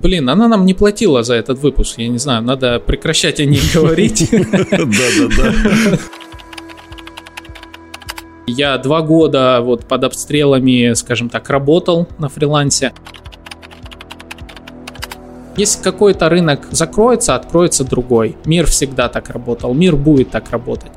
Блин, 0.00 0.28
она 0.30 0.46
нам 0.46 0.64
не 0.64 0.74
платила 0.74 1.22
за 1.24 1.34
этот 1.34 1.58
выпуск. 1.58 1.98
Я 1.98 2.08
не 2.08 2.18
знаю, 2.18 2.42
надо 2.42 2.78
прекращать 2.78 3.40
о 3.40 3.44
ней 3.44 3.60
говорить. 3.74 4.30
Да-да-да. 4.30 5.98
Я 8.46 8.78
два 8.78 9.02
года 9.02 9.60
вот 9.60 9.84
под 9.86 10.04
обстрелами, 10.04 10.94
скажем 10.94 11.28
так, 11.28 11.50
работал 11.50 12.08
на 12.18 12.28
фрилансе. 12.28 12.92
Если 15.56 15.82
какой-то 15.82 16.28
рынок 16.28 16.68
закроется, 16.70 17.34
откроется 17.34 17.82
другой. 17.82 18.36
Мир 18.44 18.66
всегда 18.66 19.08
так 19.08 19.28
работал, 19.30 19.74
мир 19.74 19.96
будет 19.96 20.30
так 20.30 20.50
работать. 20.50 20.92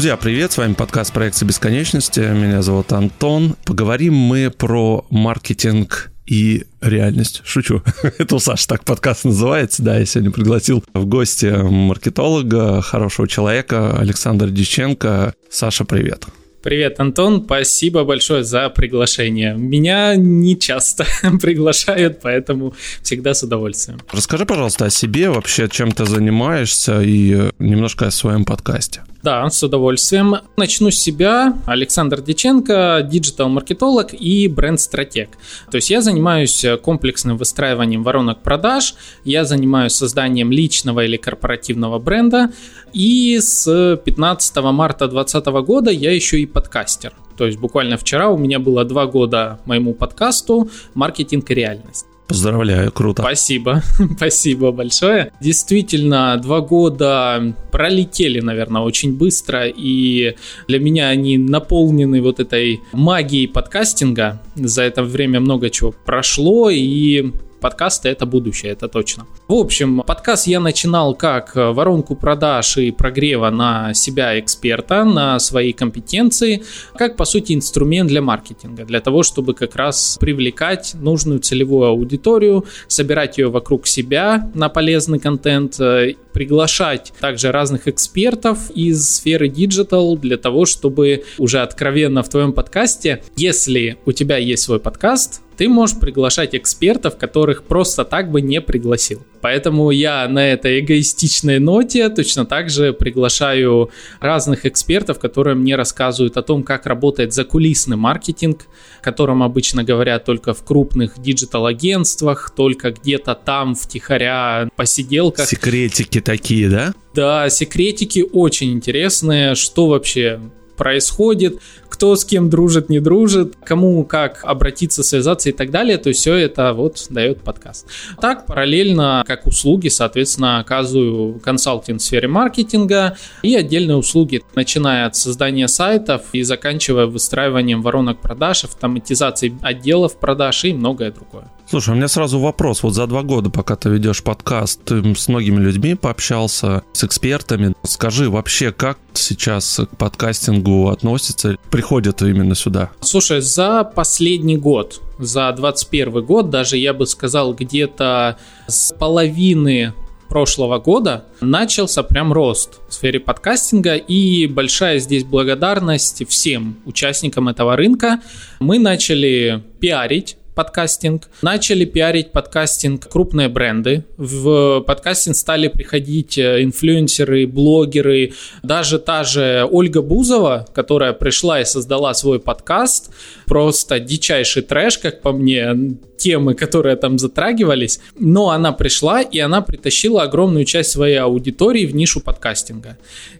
Друзья, 0.00 0.16
привет, 0.16 0.50
с 0.50 0.56
вами 0.56 0.72
подкаст 0.72 1.12
проекта 1.12 1.44
бесконечности. 1.44 2.20
Меня 2.20 2.62
зовут 2.62 2.90
Антон. 2.90 3.54
Поговорим 3.66 4.14
мы 4.14 4.48
про 4.50 5.04
маркетинг 5.10 6.10
и 6.24 6.64
реальность. 6.80 7.42
Шучу. 7.44 7.82
Это 8.18 8.36
у 8.36 8.38
Саши 8.38 8.66
так 8.66 8.82
подкаст 8.86 9.26
называется. 9.26 9.82
Да, 9.82 9.98
я 9.98 10.06
сегодня 10.06 10.30
пригласил 10.30 10.82
в 10.94 11.04
гости 11.04 11.52
маркетолога, 11.54 12.80
хорошего 12.80 13.28
человека 13.28 13.94
Александра 13.98 14.48
Диченко. 14.48 15.34
Саша, 15.50 15.84
привет. 15.84 16.24
Привет, 16.62 16.98
Антон, 16.98 17.44
спасибо 17.44 18.04
большое 18.04 18.42
за 18.42 18.70
приглашение. 18.70 19.54
Меня 19.54 20.16
не 20.16 20.58
часто 20.58 21.04
приглашают, 21.42 22.20
поэтому 22.22 22.72
всегда 23.02 23.34
с 23.34 23.42
удовольствием. 23.42 24.00
Расскажи, 24.10 24.46
пожалуйста, 24.46 24.86
о 24.86 24.90
себе, 24.90 25.28
вообще 25.28 25.68
чем 25.70 25.92
ты 25.92 26.06
занимаешься 26.06 27.02
и 27.02 27.50
немножко 27.58 28.06
о 28.06 28.10
своем 28.10 28.46
подкасте. 28.46 29.02
Да, 29.22 29.50
с 29.50 29.62
удовольствием. 29.62 30.36
Начну 30.56 30.90
с 30.90 30.96
себя. 30.96 31.54
Александр 31.66 32.22
Диченко, 32.22 33.06
диджитал-маркетолог 33.06 34.14
и 34.14 34.48
бренд-стратег. 34.48 35.28
То 35.70 35.76
есть 35.76 35.90
я 35.90 36.00
занимаюсь 36.00 36.64
комплексным 36.82 37.36
выстраиванием 37.36 38.02
воронок 38.02 38.40
продаж, 38.40 38.94
я 39.24 39.44
занимаюсь 39.44 39.92
созданием 39.92 40.50
личного 40.50 41.04
или 41.04 41.18
корпоративного 41.18 41.98
бренда, 41.98 42.50
и 42.94 43.38
с 43.38 44.00
15 44.02 44.56
марта 44.56 45.06
2020 45.06 45.46
года 45.66 45.90
я 45.90 46.14
еще 46.14 46.40
и 46.40 46.46
подкастер. 46.46 47.12
То 47.36 47.44
есть 47.44 47.58
буквально 47.58 47.98
вчера 47.98 48.30
у 48.30 48.38
меня 48.38 48.58
было 48.58 48.86
два 48.86 49.04
года 49.04 49.60
моему 49.66 49.92
подкасту 49.92 50.70
«Маркетинг 50.94 51.50
и 51.50 51.54
реальность». 51.54 52.06
Поздравляю, 52.30 52.92
круто. 52.92 53.22
Спасибо, 53.22 53.82
спасибо 54.16 54.70
большое. 54.70 55.32
Действительно, 55.40 56.36
два 56.36 56.60
года 56.60 57.56
пролетели, 57.72 58.38
наверное, 58.38 58.82
очень 58.82 59.16
быстро, 59.16 59.66
и 59.66 60.36
для 60.68 60.78
меня 60.78 61.08
они 61.08 61.38
наполнены 61.38 62.22
вот 62.22 62.38
этой 62.38 62.82
магией 62.92 63.48
подкастинга. 63.48 64.40
За 64.54 64.82
это 64.82 65.02
время 65.02 65.40
много 65.40 65.70
чего 65.70 65.92
прошло, 66.06 66.70
и 66.70 67.32
подкасты 67.60 68.08
это 68.08 68.26
будущее, 68.26 68.72
это 68.72 68.88
точно. 68.88 69.26
В 69.48 69.54
общем, 69.54 70.02
подкаст 70.06 70.46
я 70.46 70.60
начинал 70.60 71.14
как 71.14 71.52
воронку 71.54 72.16
продаж 72.16 72.78
и 72.78 72.90
прогрева 72.90 73.50
на 73.50 73.94
себя 73.94 74.38
эксперта, 74.38 75.04
на 75.04 75.38
свои 75.38 75.72
компетенции, 75.72 76.62
как 76.94 77.16
по 77.16 77.24
сути 77.24 77.52
инструмент 77.52 78.08
для 78.08 78.22
маркетинга, 78.22 78.84
для 78.84 79.00
того, 79.00 79.22
чтобы 79.22 79.54
как 79.54 79.76
раз 79.76 80.16
привлекать 80.20 80.94
нужную 80.94 81.40
целевую 81.40 81.88
аудиторию, 81.88 82.64
собирать 82.88 83.38
ее 83.38 83.50
вокруг 83.50 83.86
себя 83.86 84.50
на 84.54 84.68
полезный 84.68 85.18
контент, 85.18 85.78
э, 85.80 86.14
приглашать 86.32 87.12
также 87.20 87.52
разных 87.52 87.88
экспертов 87.88 88.70
из 88.70 89.08
сферы 89.08 89.48
digital 89.48 90.16
для 90.16 90.36
того, 90.36 90.64
чтобы 90.64 91.24
уже 91.38 91.60
откровенно 91.60 92.22
в 92.22 92.28
твоем 92.28 92.52
подкасте, 92.52 93.22
если 93.36 93.98
у 94.06 94.12
тебя 94.12 94.36
есть 94.36 94.62
свой 94.62 94.80
подкаст, 94.80 95.42
ты 95.60 95.68
можешь 95.68 95.98
приглашать 95.98 96.54
экспертов, 96.54 97.18
которых 97.18 97.64
просто 97.64 98.06
так 98.06 98.30
бы 98.30 98.40
не 98.40 98.62
пригласил. 98.62 99.22
Поэтому 99.42 99.90
я 99.90 100.26
на 100.26 100.52
этой 100.52 100.80
эгоистичной 100.80 101.58
ноте 101.58 102.08
точно 102.08 102.46
так 102.46 102.70
же 102.70 102.94
приглашаю 102.94 103.90
разных 104.20 104.64
экспертов, 104.64 105.18
которые 105.18 105.56
мне 105.56 105.76
рассказывают 105.76 106.38
о 106.38 106.42
том, 106.42 106.62
как 106.62 106.86
работает 106.86 107.34
закулисный 107.34 107.98
маркетинг, 107.98 108.68
о 109.02 109.04
котором 109.04 109.42
обычно 109.42 109.84
говорят 109.84 110.24
только 110.24 110.54
в 110.54 110.64
крупных 110.64 111.20
диджитал-агентствах, 111.20 112.52
только 112.56 112.92
где-то 112.92 113.34
там 113.34 113.74
втихаря 113.74 114.70
посиделках. 114.76 115.46
Секретики 115.46 116.22
такие, 116.22 116.70
да? 116.70 116.94
Да, 117.12 117.50
секретики 117.50 118.26
очень 118.32 118.72
интересные, 118.72 119.54
что 119.54 119.88
вообще 119.88 120.40
происходит, 120.80 121.60
кто 121.90 122.16
с 122.16 122.24
кем 122.24 122.48
дружит, 122.48 122.88
не 122.88 123.00
дружит, 123.00 123.54
кому 123.62 124.02
как 124.06 124.40
обратиться, 124.44 125.02
связаться 125.02 125.50
и 125.50 125.52
так 125.52 125.70
далее. 125.70 125.98
То 125.98 126.10
все 126.12 126.36
это 126.36 126.72
вот 126.72 127.06
дает 127.10 127.42
подкаст. 127.42 127.86
Так, 128.18 128.46
параллельно, 128.46 129.22
как 129.26 129.46
услуги, 129.46 129.88
соответственно, 129.88 130.58
оказываю 130.58 131.38
консалтинг 131.38 132.00
в 132.00 132.02
сфере 132.02 132.28
маркетинга 132.28 133.18
и 133.42 133.54
отдельные 133.54 133.98
услуги, 133.98 134.42
начиная 134.54 135.04
от 135.04 135.16
создания 135.16 135.68
сайтов 135.68 136.22
и 136.32 136.42
заканчивая 136.44 137.04
выстраиванием 137.04 137.82
воронок 137.82 138.18
продаж, 138.22 138.64
автоматизацией 138.64 139.58
отделов 139.60 140.18
продаж 140.18 140.64
и 140.64 140.72
многое 140.72 141.12
другое. 141.12 141.50
Слушай, 141.70 141.90
у 141.90 141.94
меня 141.94 142.08
сразу 142.08 142.40
вопрос. 142.40 142.82
Вот 142.82 142.94
за 142.94 143.06
два 143.06 143.22
года, 143.22 143.48
пока 143.48 143.76
ты 143.76 143.90
ведешь 143.90 144.24
подкаст, 144.24 144.82
ты 144.84 145.14
с 145.14 145.28
многими 145.28 145.60
людьми 145.60 145.94
пообщался, 145.94 146.82
с 146.92 147.04
экспертами. 147.04 147.74
Скажи 147.84 148.28
вообще, 148.28 148.72
как 148.72 148.98
сейчас 149.14 149.80
к 149.88 149.96
подкастингу 149.96 150.88
относятся, 150.88 151.56
приходят 151.70 152.22
именно 152.22 152.56
сюда? 152.56 152.90
Слушай, 153.02 153.40
за 153.40 153.84
последний 153.84 154.56
год, 154.56 155.00
за 155.20 155.52
21 155.52 156.24
год, 156.24 156.50
даже 156.50 156.76
я 156.76 156.92
бы 156.92 157.06
сказал, 157.06 157.54
где-то 157.54 158.36
с 158.66 158.92
половины 158.98 159.94
прошлого 160.28 160.78
года 160.78 161.26
начался 161.40 162.02
прям 162.02 162.32
рост 162.32 162.80
в 162.88 162.94
сфере 162.94 163.20
подкастинга 163.20 163.94
и 163.94 164.48
большая 164.48 164.98
здесь 164.98 165.22
благодарность 165.22 166.28
всем 166.28 166.78
участникам 166.84 167.48
этого 167.48 167.76
рынка. 167.76 168.20
Мы 168.58 168.80
начали 168.80 169.62
пиарить 169.80 170.36
подкастинг. 170.60 171.30
Начали 171.40 171.86
пиарить 171.86 172.32
подкастинг 172.32 173.08
крупные 173.08 173.48
бренды. 173.48 174.04
В 174.18 174.80
подкастинг 174.80 175.34
стали 175.34 175.68
приходить 175.68 176.36
э, 176.36 176.62
инфлюенсеры, 176.62 177.46
блогеры. 177.46 178.34
Даже 178.62 178.98
та 178.98 179.24
же 179.24 179.66
Ольга 179.70 180.02
Бузова, 180.02 180.66
которая 180.74 181.14
пришла 181.14 181.62
и 181.62 181.64
создала 181.64 182.12
свой 182.12 182.40
подкаст, 182.40 183.10
просто 183.50 183.98
дичайший 183.98 184.62
трэш, 184.62 184.98
как 184.98 185.22
по 185.22 185.32
мне, 185.32 185.74
темы, 186.16 186.54
которые 186.54 186.94
там 186.94 187.18
затрагивались. 187.18 187.98
Но 188.16 188.50
она 188.50 188.70
пришла 188.70 189.22
и 189.22 189.40
она 189.40 189.60
притащила 189.60 190.22
огромную 190.22 190.64
часть 190.64 190.92
своей 190.92 191.16
аудитории 191.16 191.84
в 191.84 191.92
нишу 191.92 192.20
подкастинга. 192.20 192.96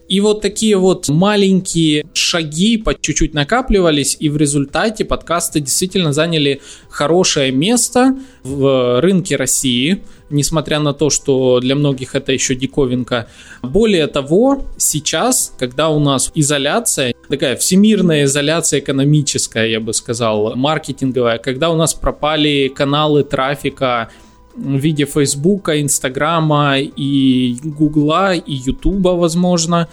И 0.09 0.21
вот 0.21 0.41
такие 0.41 0.77
вот 0.77 1.09
маленькие 1.09 2.07
шаги 2.13 2.77
по 2.77 2.93
чуть-чуть 2.93 3.35
накапливались, 3.35 4.17
и 4.19 4.29
в 4.29 4.37
результате 4.37 5.05
подкасты 5.05 5.61
действительно 5.61 6.13
заняли 6.13 6.61
хорошее 6.89 7.53
место 7.53 8.19
в 8.43 9.01
рынке 9.01 9.37
России, 9.37 10.03
несмотря 10.29 10.81
на 10.81 10.93
то, 10.93 11.11
что 11.11 11.61
для 11.61 11.77
многих 11.77 12.17
это 12.17 12.33
еще 12.33 12.57
диковинка. 12.57 13.29
Более 13.63 14.09
того, 14.09 14.67
сейчас, 14.77 15.53
когда 15.57 15.89
у 15.91 16.01
нас 16.01 16.33
изоляция, 16.35 17.15
такая 17.31 17.57
всемирная 17.57 18.25
изоляция 18.25 18.81
экономическая, 18.81 19.67
я 19.67 19.81
бы 19.81 19.95
сказал, 19.95 20.57
маркетинговая, 20.57 21.39
когда 21.39 21.71
у 21.71 21.77
нас 21.77 21.95
пропали 21.95 22.69
каналы 22.69 23.23
трафика, 23.23 24.11
в 24.57 24.77
виде 24.77 25.07
Фейсбука, 25.07 25.81
Инстаграма 25.81 26.79
и 26.79 27.57
Гугла 27.63 28.35
и 28.35 28.53
Ютуба, 28.53 29.11
возможно, 29.11 29.89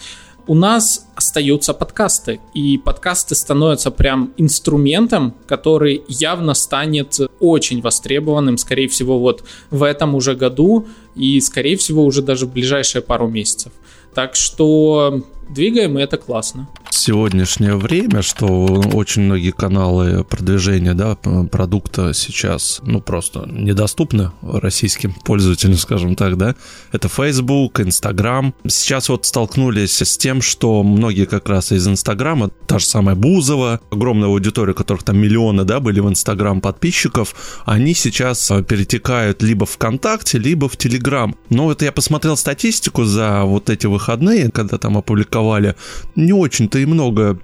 у 0.48 0.56
нас 0.56 1.08
остаются 1.16 1.74
подкасты. 1.74 2.40
И 2.56 2.78
подкасты 2.78 3.36
становятся 3.36 3.92
прям 3.92 4.34
инструментом, 4.38 5.36
который 5.46 6.02
явно 6.08 6.54
станет 6.56 7.20
очень 7.40 7.82
востребованным, 7.82 8.58
скорее 8.58 8.88
всего, 8.88 9.20
вот 9.20 9.44
в 9.70 9.84
этом 9.84 10.16
уже 10.16 10.36
году 10.36 10.88
и, 11.16 11.40
скорее 11.40 11.78
всего, 11.78 12.04
уже 12.04 12.22
даже 12.22 12.46
в 12.48 12.52
ближайшие 12.52 13.02
пару 13.02 13.28
месяцев. 13.28 13.72
Так 14.16 14.36
что 14.36 15.22
двигаем, 15.50 16.00
и 16.00 16.02
это 16.02 16.18
классно 16.18 16.68
сегодняшнее 17.08 17.78
время, 17.78 18.22
что 18.22 18.48
очень 18.48 19.22
многие 19.22 19.52
каналы 19.52 20.26
продвижения 20.26 20.94
да, 20.94 21.16
продукта 21.16 22.14
сейчас 22.14 22.82
ну, 22.84 23.00
просто 23.00 23.46
недоступны 23.50 24.32
российским 24.42 25.14
пользователям, 25.14 25.78
скажем 25.78 26.18
так, 26.18 26.36
да. 26.36 26.56
Это 26.92 27.08
Facebook, 27.08 27.80
Instagram. 27.80 28.54
Сейчас 28.68 29.08
вот 29.08 29.26
столкнулись 29.26 30.02
с 30.02 30.18
тем, 30.18 30.42
что 30.42 30.84
многие 30.84 31.24
как 31.24 31.48
раз 31.48 31.72
из 31.72 31.88
Инстаграма, 31.88 32.50
та 32.50 32.78
же 32.78 32.86
самая 32.86 33.16
Бузова, 33.16 33.80
огромная 33.90 34.28
аудитория, 34.28 34.74
которых 34.74 35.04
там 35.04 35.18
миллионы, 35.18 35.64
да, 35.64 35.80
были 35.80 36.02
в 36.02 36.10
Инстаграм 36.10 36.60
подписчиков, 36.60 37.62
они 37.66 37.94
сейчас 37.94 38.52
перетекают 38.68 39.42
либо 39.42 39.66
в 39.66 39.70
ВКонтакте, 39.70 40.40
либо 40.40 40.68
в 40.68 40.76
Телеграм. 40.76 41.38
Но 41.50 41.72
это 41.72 41.86
я 41.86 41.94
посмотрел 41.94 42.36
статистику 42.36 43.06
за 43.06 43.44
вот 43.44 43.70
эти 43.70 43.86
выходные, 43.86 44.52
когда 44.52 44.78
там 44.78 44.98
опубликовали, 44.98 45.78
не 46.18 46.34
очень-то 46.34 46.80
и 46.80 46.86
много 46.86 46.97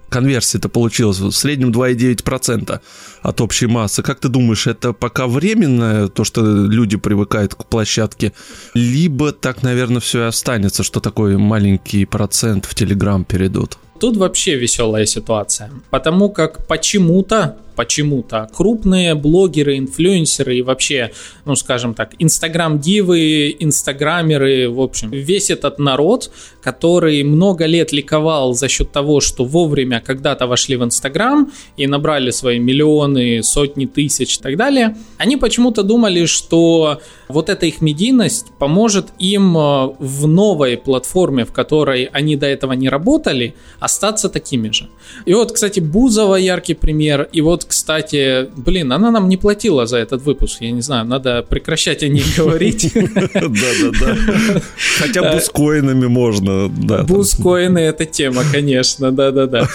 конверсий-то 0.09 0.69
получилось, 0.69 1.19
в 1.19 1.31
среднем 1.31 1.71
2,9% 1.71 2.79
от 3.21 3.41
общей 3.41 3.67
массы. 3.67 4.03
Как 4.03 4.19
ты 4.19 4.29
думаешь, 4.29 4.67
это 4.67 4.93
пока 4.93 5.27
временное, 5.27 6.07
то, 6.07 6.23
что 6.23 6.41
люди 6.43 6.97
привыкают 6.97 7.55
к 7.55 7.65
площадке, 7.65 8.33
либо 8.73 9.31
так, 9.31 9.63
наверное, 9.63 9.99
все 9.99 10.23
и 10.23 10.27
останется, 10.27 10.83
что 10.83 10.99
такой 10.99 11.37
маленький 11.37 12.05
процент 12.05 12.65
в 12.65 12.75
Телеграм 12.75 13.23
перейдут? 13.23 13.77
Тут 13.99 14.17
вообще 14.17 14.55
веселая 14.55 15.05
ситуация, 15.05 15.71
потому 15.89 16.29
как 16.29 16.67
почему-то 16.67 17.57
почему-то 17.75 18.49
крупные 18.53 19.15
блогеры, 19.15 19.77
инфлюенсеры 19.77 20.57
и 20.57 20.61
вообще, 20.61 21.11
ну 21.45 21.55
скажем 21.55 21.93
так, 21.93 22.13
инстаграм-дивы, 22.19 23.55
инстаграмеры, 23.59 24.69
в 24.69 24.79
общем, 24.79 25.11
весь 25.11 25.49
этот 25.49 25.79
народ, 25.79 26.31
который 26.61 27.23
много 27.23 27.65
лет 27.65 27.91
ликовал 27.91 28.53
за 28.53 28.67
счет 28.67 28.91
того, 28.91 29.19
что 29.19 29.45
вовремя 29.45 30.01
когда-то 30.05 30.47
вошли 30.47 30.75
в 30.75 30.83
инстаграм 30.83 31.51
и 31.77 31.87
набрали 31.87 32.31
свои 32.31 32.59
миллионы, 32.59 33.43
сотни 33.43 33.85
тысяч 33.85 34.37
и 34.37 34.41
так 34.41 34.57
далее, 34.57 34.97
они 35.17 35.37
почему-то 35.37 35.83
думали, 35.83 36.25
что 36.25 36.99
вот 37.27 37.49
эта 37.49 37.65
их 37.65 37.81
медийность 37.81 38.47
поможет 38.59 39.07
им 39.19 39.57
э, 39.57 39.93
в 39.99 40.27
новой 40.27 40.77
платформе, 40.77 41.45
в 41.45 41.51
которой 41.51 42.05
они 42.05 42.35
до 42.35 42.45
этого 42.45 42.73
не 42.73 42.89
работали, 42.89 43.55
остаться 43.79 44.29
такими 44.29 44.69
же. 44.71 44.89
И 45.25 45.33
вот, 45.33 45.51
кстати, 45.51 45.79
Бузова 45.79 46.35
яркий 46.35 46.73
пример, 46.73 47.29
и 47.31 47.41
вот 47.41 47.62
кстати, 47.67 48.49
блин, 48.55 48.91
она 48.91 49.11
нам 49.11 49.29
не 49.29 49.37
платила 49.37 49.85
за 49.85 49.97
этот 49.97 50.21
выпуск. 50.23 50.61
Я 50.61 50.71
не 50.71 50.81
знаю, 50.81 51.05
надо 51.05 51.43
прекращать 51.43 52.03
о 52.03 52.07
ней 52.07 52.25
говорить. 52.37 52.91
Да-да-да. 52.93 54.61
Хотя 54.99 55.33
бускоинами 55.33 56.07
можно. 56.07 56.67
Бускоины— 56.67 57.77
это 57.79 58.05
тема, 58.05 58.43
конечно, 58.51 59.11
да-да-да. 59.11 59.67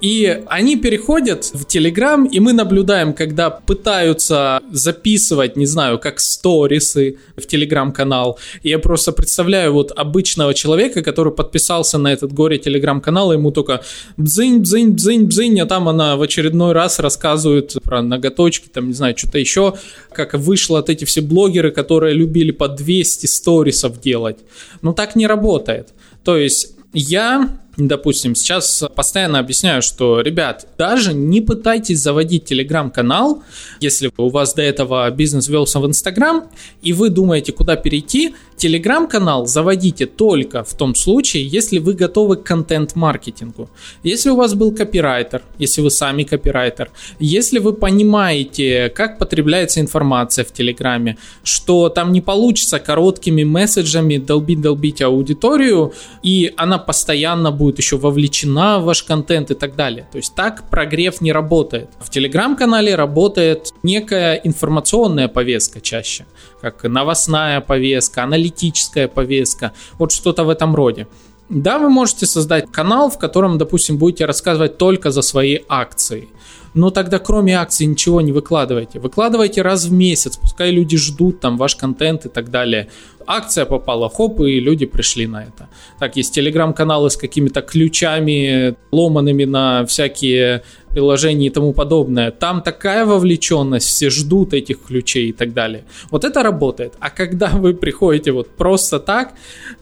И 0.00 0.42
они 0.46 0.76
переходят 0.76 1.50
в 1.52 1.64
Телеграм, 1.66 2.24
и 2.24 2.40
мы 2.40 2.52
наблюдаем, 2.52 3.12
когда 3.12 3.50
пытаются 3.50 4.60
записывать, 4.72 5.56
не 5.56 5.66
знаю, 5.66 5.98
как 5.98 6.20
сторисы 6.20 7.18
в 7.36 7.46
Телеграм-канал. 7.46 8.38
И 8.62 8.70
я 8.70 8.78
просто 8.78 9.12
представляю 9.12 9.72
вот 9.72 9.92
обычного 9.94 10.54
человека, 10.54 11.02
который 11.02 11.32
подписался 11.32 11.98
на 11.98 12.12
этот 12.12 12.32
горе 12.32 12.58
Телеграм-канал, 12.58 13.32
ему 13.32 13.50
только 13.50 13.82
бзынь, 14.16 14.60
бзынь, 14.60 14.92
бзынь, 14.92 15.26
бзынь, 15.26 15.60
а 15.60 15.66
там 15.66 15.88
она 15.88 16.16
в 16.16 16.22
очередной 16.22 16.72
раз 16.72 16.98
рассказывает 16.98 17.76
про 17.82 18.00
ноготочки, 18.00 18.68
там, 18.68 18.88
не 18.88 18.94
знаю, 18.94 19.16
что-то 19.16 19.38
еще, 19.38 19.74
как 20.12 20.34
вышло 20.34 20.78
от 20.78 20.88
эти 20.88 21.04
все 21.04 21.20
блогеры, 21.20 21.70
которые 21.70 22.14
любили 22.14 22.52
по 22.52 22.68
200 22.68 23.26
сторисов 23.26 24.00
делать. 24.00 24.38
Но 24.80 24.92
так 24.92 25.14
не 25.14 25.26
работает. 25.26 25.88
То 26.24 26.36
есть 26.36 26.74
я 26.92 27.59
допустим, 27.88 28.34
сейчас 28.34 28.84
постоянно 28.94 29.38
объясняю, 29.38 29.82
что, 29.82 30.20
ребят, 30.20 30.66
даже 30.78 31.12
не 31.12 31.40
пытайтесь 31.40 32.00
заводить 32.00 32.44
телеграм-канал, 32.44 33.42
если 33.80 34.10
у 34.16 34.28
вас 34.28 34.54
до 34.54 34.62
этого 34.62 35.10
бизнес 35.10 35.48
велся 35.48 35.80
в 35.80 35.86
Инстаграм, 35.86 36.44
и 36.82 36.92
вы 36.92 37.10
думаете, 37.10 37.52
куда 37.52 37.76
перейти, 37.76 38.34
телеграм-канал 38.60 39.46
заводите 39.46 40.06
только 40.06 40.62
в 40.62 40.74
том 40.74 40.94
случае, 40.94 41.46
если 41.46 41.78
вы 41.78 41.94
готовы 41.94 42.36
к 42.36 42.42
контент-маркетингу. 42.42 43.70
Если 44.02 44.30
у 44.30 44.36
вас 44.36 44.54
был 44.54 44.72
копирайтер, 44.72 45.42
если 45.58 45.80
вы 45.80 45.90
сами 45.90 46.24
копирайтер, 46.24 46.90
если 47.18 47.58
вы 47.58 47.72
понимаете, 47.72 48.90
как 48.94 49.18
потребляется 49.18 49.80
информация 49.80 50.44
в 50.44 50.52
Телеграме, 50.52 51.16
что 51.42 51.88
там 51.88 52.12
не 52.12 52.20
получится 52.20 52.78
короткими 52.78 53.44
месседжами 53.44 54.18
долбить-долбить 54.18 55.00
аудиторию, 55.02 55.92
и 56.22 56.52
она 56.56 56.78
постоянно 56.78 57.50
будет 57.50 57.78
еще 57.78 57.96
вовлечена 57.96 58.78
в 58.78 58.84
ваш 58.84 59.02
контент 59.02 59.50
и 59.50 59.54
так 59.54 59.74
далее. 59.74 60.06
То 60.12 60.18
есть 60.18 60.34
так 60.34 60.68
прогрев 60.68 61.22
не 61.22 61.32
работает. 61.32 61.88
В 61.98 62.10
Телеграм-канале 62.10 62.94
работает 62.94 63.72
некая 63.82 64.34
информационная 64.34 65.28
повестка 65.28 65.80
чаще, 65.80 66.26
как 66.60 66.84
новостная 66.84 67.60
повестка, 67.60 68.22
аналитическая 68.22 69.08
повестка, 69.08 69.72
вот 69.98 70.12
что-то 70.12 70.44
в 70.44 70.48
этом 70.48 70.74
роде. 70.74 71.06
Да, 71.48 71.78
вы 71.78 71.90
можете 71.90 72.26
создать 72.26 72.70
канал, 72.70 73.10
в 73.10 73.18
котором, 73.18 73.58
допустим, 73.58 73.98
будете 73.98 74.24
рассказывать 74.24 74.78
только 74.78 75.10
за 75.10 75.22
свои 75.22 75.58
акции. 75.68 76.28
Но 76.74 76.90
тогда 76.90 77.18
кроме 77.18 77.58
акций 77.58 77.86
ничего 77.86 78.20
не 78.20 78.30
выкладывайте. 78.30 79.00
Выкладывайте 79.00 79.62
раз 79.62 79.86
в 79.86 79.92
месяц, 79.92 80.36
пускай 80.36 80.70
люди 80.70 80.96
ждут 80.96 81.40
там 81.40 81.56
ваш 81.56 81.74
контент 81.74 82.26
и 82.26 82.28
так 82.28 82.50
далее 82.50 82.88
акция 83.26 83.64
попала, 83.64 84.08
хоп, 84.08 84.40
и 84.40 84.60
люди 84.60 84.86
пришли 84.86 85.26
на 85.26 85.42
это. 85.42 85.68
Так, 85.98 86.16
есть 86.16 86.34
телеграм-каналы 86.34 87.10
с 87.10 87.16
какими-то 87.16 87.62
ключами, 87.62 88.74
ломанными 88.92 89.44
на 89.44 89.84
всякие 89.86 90.62
приложения 90.90 91.46
и 91.46 91.50
тому 91.50 91.72
подобное. 91.72 92.30
Там 92.30 92.62
такая 92.62 93.04
вовлеченность, 93.04 93.88
все 93.88 94.10
ждут 94.10 94.54
этих 94.54 94.82
ключей 94.82 95.28
и 95.28 95.32
так 95.32 95.52
далее. 95.52 95.84
Вот 96.10 96.24
это 96.24 96.42
работает. 96.42 96.94
А 97.00 97.10
когда 97.10 97.48
вы 97.52 97.74
приходите 97.74 98.32
вот 98.32 98.48
просто 98.48 98.98
так, 98.98 99.34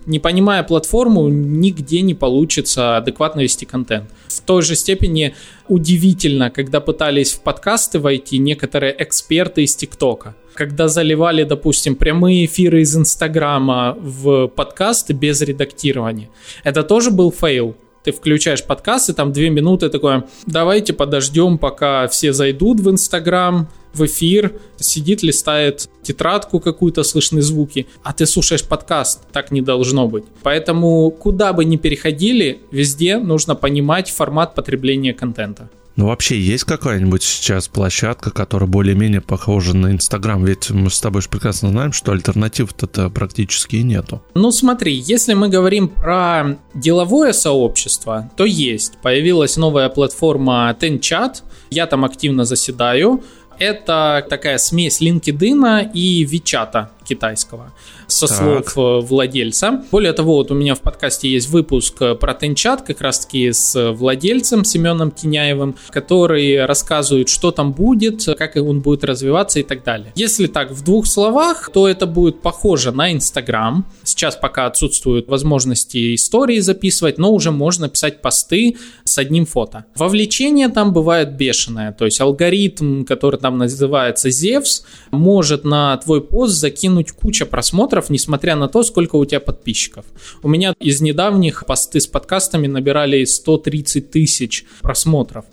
не 0.07 0.19
понимая 0.19 0.63
платформу, 0.63 1.29
нигде 1.29 2.03
не 2.03 2.15
получится 2.15 2.97
адекватно 2.97 3.41
вести 3.41 3.67
контент. 3.67 4.11
В 4.29 4.41
той 4.41 4.63
же 4.63 4.77
степени 4.77 5.35
удивительно, 5.69 6.51
когда 6.51 6.81
пытались 6.81 7.33
в 7.33 7.43
подкасты 7.43 7.99
войти 7.99 8.39
некоторые 8.39 8.95
эксперты 8.99 9.63
из 9.63 9.75
ТикТока 9.77 10.35
когда 10.59 10.89
заливали, 10.89 11.45
допустим, 11.45 11.95
прямые 11.95 12.47
эфиры 12.47 12.81
из 12.81 12.97
Инстаграма 12.97 13.97
в 14.01 14.49
подкасты 14.49 15.13
без 15.13 15.41
редактирования. 15.41 16.31
Это 16.65 16.83
тоже 16.83 17.13
был 17.13 17.31
фейл. 17.31 17.77
Ты 18.03 18.11
включаешь 18.11 18.65
подкаст, 18.65 19.09
и 19.09 19.13
там 19.13 19.33
две 19.33 19.51
минуты 19.51 19.89
такое, 19.89 20.25
давайте 20.47 20.93
подождем, 20.95 21.59
пока 21.59 22.09
все 22.09 22.33
зайдут 22.33 22.81
в 22.81 22.91
Инстаграм, 22.91 23.69
в 23.95 24.05
эфир, 24.07 24.53
сидит, 24.79 25.23
листает 25.23 25.89
тетрадку 26.03 26.59
какую-то, 26.59 27.05
слышны 27.05 27.41
звуки, 27.41 27.87
а 28.03 28.13
ты 28.13 28.27
слушаешь 28.27 28.65
подкаст, 28.65 29.31
так 29.33 29.53
не 29.53 29.63
должно 29.63 30.09
быть. 30.09 30.25
Поэтому 30.43 31.11
куда 31.13 31.53
бы 31.53 31.65
ни 31.65 31.77
переходили, 31.77 32.59
везде 32.73 33.19
нужно 33.19 33.55
понимать 33.55 34.11
формат 34.11 34.57
потребления 34.57 35.15
контента. 35.15 35.71
Ну, 35.99 36.07
вообще, 36.07 36.41
есть 36.41 36.63
какая-нибудь 36.63 37.25
сейчас 37.25 37.67
площадка, 37.67 38.31
которая 38.31 38.71
более-менее 38.71 39.21
похожа 39.21 39.77
на 39.77 39.91
Инстаграм? 39.91 40.45
Ведь 40.45 40.71
мы 40.71 40.91
с 40.91 41.01
тобой 41.01 41.23
же 41.23 41.29
прекрасно 41.29 41.71
знаем, 41.71 41.93
что 41.93 42.13
альтернатив-то 42.13 43.11
практически 43.11 43.75
нету. 43.79 44.23
Ну, 44.35 44.53
смотри, 44.53 44.95
если 44.95 45.35
мы 45.35 45.49
говорим 45.49 45.89
про 45.89 46.57
деловое 46.73 47.33
сообщество, 47.33 48.31
то 48.37 48.45
есть. 48.45 48.99
Появилась 49.03 49.57
новая 49.57 49.89
платформа 49.89 50.73
TenChat, 50.81 51.43
я 51.71 51.89
там 51.89 52.05
активно 52.05 52.45
заседаю. 52.45 53.25
Это 53.59 54.25
такая 54.31 54.59
смесь 54.59 55.03
LinkedIn 55.03 55.91
и 55.93 56.23
Вичата 56.23 56.93
китайского 57.09 57.73
со 58.07 58.27
так. 58.27 58.37
слов 58.37 58.79
э, 58.79 59.07
владельца. 59.07 59.85
Более 59.91 60.13
того, 60.13 60.37
вот 60.37 60.51
у 60.51 60.55
меня 60.55 60.75
в 60.75 60.81
подкасте 60.81 61.31
есть 61.31 61.49
выпуск 61.49 62.01
э, 62.01 62.15
про 62.15 62.35
Тенчат, 62.35 62.83
как 62.83 63.01
раз-таки 63.01 63.53
с 63.53 63.93
владельцем 63.93 64.65
Семеном 64.65 65.11
Киняевым, 65.11 65.77
который 65.91 66.65
рассказывает, 66.67 67.29
что 67.29 67.51
там 67.51 67.73
будет, 67.73 68.25
как 68.37 68.57
он 68.57 68.81
будет 68.81 69.05
развиваться 69.05 69.61
и 69.61 69.63
так 69.63 69.85
далее. 69.85 70.13
Если 70.15 70.47
так 70.47 70.71
в 70.71 70.85
двух 70.85 71.07
словах, 71.07 71.71
то 71.73 71.89
это 71.89 72.07
будет 72.07 72.43
похоже 72.43 72.93
на 72.93 73.13
Инстаграм. 73.13 73.87
Сейчас 74.05 74.37
пока 74.37 74.67
отсутствуют 74.67 75.29
возможности 75.29 76.15
истории 76.15 76.59
записывать, 76.59 77.19
но 77.19 77.33
уже 77.33 77.51
можно 77.51 77.89
писать 77.89 78.21
посты 78.21 78.77
с 79.05 79.19
одним 79.19 79.47
фото. 79.47 79.85
Вовлечение 79.97 80.69
там 80.69 80.93
бывает 80.93 81.37
бешеное, 81.37 81.93
то 81.93 82.05
есть 82.05 82.21
алгоритм, 82.21 83.05
который 83.05 83.39
там 83.39 83.59
называется 83.59 84.29
Zevs, 84.29 84.83
может 85.11 85.65
на 85.65 85.97
твой 85.99 86.21
пост 86.21 86.55
закинуть 86.55 86.98
закинуть 86.99 87.13
куча 87.13 87.47
просмотров, 87.47 88.11
несмотря 88.11 88.57
на 88.57 88.69
то, 88.69 88.83
сколько 88.83 89.17
у 89.17 89.25
тебя 89.25 89.41
подписчиков. 89.41 90.05
У 90.43 90.49
меня 90.49 90.75
из 90.81 91.01
недавних 91.01 91.65
посты 91.67 92.01
с 92.01 92.07
подкастами 92.07 92.67
набирали 92.67 93.25
130 93.25 94.11
тысяч 94.11 94.65
просмотров 94.83 95.45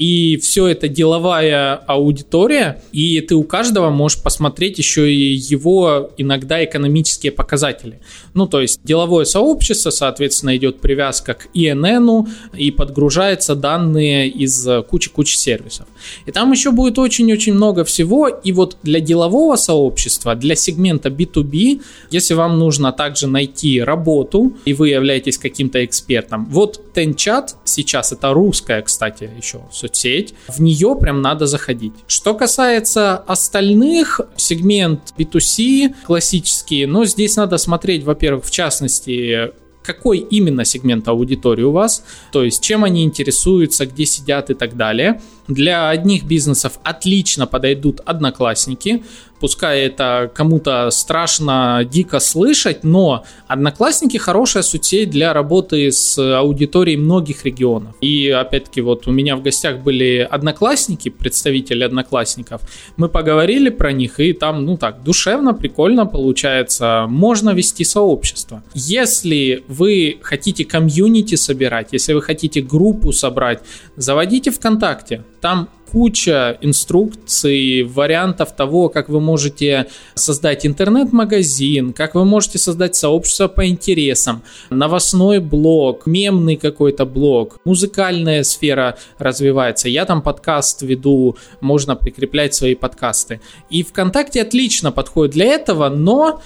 и 0.00 0.38
все 0.38 0.66
это 0.66 0.88
деловая 0.88 1.74
аудитория, 1.74 2.82
и 2.90 3.20
ты 3.20 3.34
у 3.34 3.42
каждого 3.42 3.90
можешь 3.90 4.22
посмотреть 4.22 4.78
еще 4.78 5.12
и 5.12 5.34
его 5.34 6.10
иногда 6.16 6.64
экономические 6.64 7.32
показатели. 7.32 8.00
Ну, 8.32 8.46
то 8.46 8.62
есть 8.62 8.80
деловое 8.82 9.26
сообщество, 9.26 9.90
соответственно, 9.90 10.56
идет 10.56 10.80
привязка 10.80 11.34
к 11.34 11.48
ИНН, 11.52 12.28
и 12.56 12.70
подгружаются 12.70 13.54
данные 13.54 14.28
из 14.28 14.66
кучи-кучи 14.88 15.36
сервисов. 15.36 15.86
И 16.24 16.32
там 16.32 16.50
еще 16.50 16.70
будет 16.70 16.98
очень-очень 16.98 17.52
много 17.52 17.84
всего, 17.84 18.26
и 18.26 18.52
вот 18.52 18.78
для 18.82 19.00
делового 19.00 19.56
сообщества, 19.56 20.34
для 20.34 20.54
сегмента 20.54 20.89
B2B, 20.98 21.82
если 22.10 22.34
вам 22.34 22.58
нужно 22.58 22.92
также 22.92 23.26
найти 23.26 23.80
работу, 23.80 24.56
и 24.64 24.72
вы 24.72 24.88
являетесь 24.88 25.38
каким-то 25.38 25.84
экспертом, 25.84 26.46
вот 26.46 26.80
TenChat 26.94 27.54
сейчас, 27.64 28.12
это 28.12 28.32
русская, 28.32 28.82
кстати, 28.82 29.30
еще 29.36 29.62
соцсеть, 29.72 30.34
в 30.48 30.60
нее 30.60 30.96
прям 31.00 31.22
надо 31.22 31.46
заходить. 31.46 31.92
Что 32.06 32.34
касается 32.34 33.16
остальных, 33.16 34.20
сегмент 34.36 35.14
B2C 35.16 35.94
классический, 36.06 36.86
но 36.86 37.04
здесь 37.04 37.36
надо 37.36 37.58
смотреть, 37.58 38.04
во-первых, 38.04 38.44
в 38.44 38.50
частности, 38.50 39.52
какой 39.82 40.18
именно 40.18 40.64
сегмент 40.64 41.08
аудитории 41.08 41.62
у 41.62 41.72
вас, 41.72 42.04
то 42.32 42.44
есть 42.44 42.62
чем 42.62 42.84
они 42.84 43.02
интересуются, 43.02 43.86
где 43.86 44.04
сидят 44.04 44.50
и 44.50 44.54
так 44.54 44.76
далее. 44.76 45.20
Для 45.50 45.88
одних 45.88 46.24
бизнесов 46.24 46.78
отлично 46.84 47.44
подойдут 47.44 48.00
одноклассники, 48.06 49.02
пускай 49.40 49.80
это 49.80 50.30
кому-то 50.32 50.90
страшно 50.90 51.84
дико 51.90 52.20
слышать, 52.20 52.84
но 52.84 53.24
Одноклассники 53.50 54.16
хорошая 54.16 54.62
соцсеть 54.62 55.10
для 55.10 55.32
работы 55.32 55.90
с 55.90 56.16
аудиторией 56.16 56.96
многих 56.96 57.44
регионов. 57.44 57.96
И 58.00 58.28
опять-таки 58.30 58.80
вот 58.80 59.08
у 59.08 59.10
меня 59.10 59.34
в 59.34 59.42
гостях 59.42 59.80
были 59.80 60.28
одноклассники, 60.30 61.08
представители 61.08 61.82
одноклассников. 61.82 62.60
Мы 62.96 63.08
поговорили 63.08 63.70
про 63.70 63.90
них, 63.90 64.20
и 64.20 64.34
там, 64.34 64.64
ну 64.64 64.76
так, 64.76 65.02
душевно, 65.02 65.52
прикольно 65.52 66.06
получается. 66.06 67.06
Можно 67.08 67.50
вести 67.50 67.82
сообщество. 67.82 68.62
Если 68.72 69.64
вы 69.66 70.18
хотите 70.22 70.64
комьюнити 70.64 71.34
собирать, 71.34 71.88
если 71.90 72.12
вы 72.12 72.22
хотите 72.22 72.60
группу 72.60 73.10
собрать, 73.10 73.62
заводите 73.96 74.52
ВКонтакте. 74.52 75.24
Там 75.40 75.68
куча 75.90 76.56
инструкций, 76.60 77.82
вариантов 77.82 78.54
того, 78.54 78.88
как 78.88 79.08
вы 79.08 79.20
можете 79.20 79.88
создать 80.14 80.64
интернет-магазин, 80.64 81.92
как 81.92 82.14
вы 82.14 82.24
можете 82.24 82.58
создать 82.58 82.94
сообщество 82.94 83.48
по 83.48 83.66
интересам, 83.66 84.42
новостной 84.70 85.40
блог, 85.40 86.06
мемный 86.06 86.56
какой-то 86.56 87.04
блог, 87.06 87.58
музыкальная 87.64 88.44
сфера 88.44 88.98
развивается. 89.18 89.88
Я 89.88 90.04
там 90.04 90.22
подкаст 90.22 90.82
веду, 90.82 91.36
можно 91.60 91.96
прикреплять 91.96 92.54
свои 92.54 92.74
подкасты. 92.74 93.40
И 93.68 93.82
ВКонтакте 93.82 94.42
отлично 94.42 94.92
подходит 94.92 95.34
для 95.34 95.46
этого, 95.46 95.88
но 95.88 96.40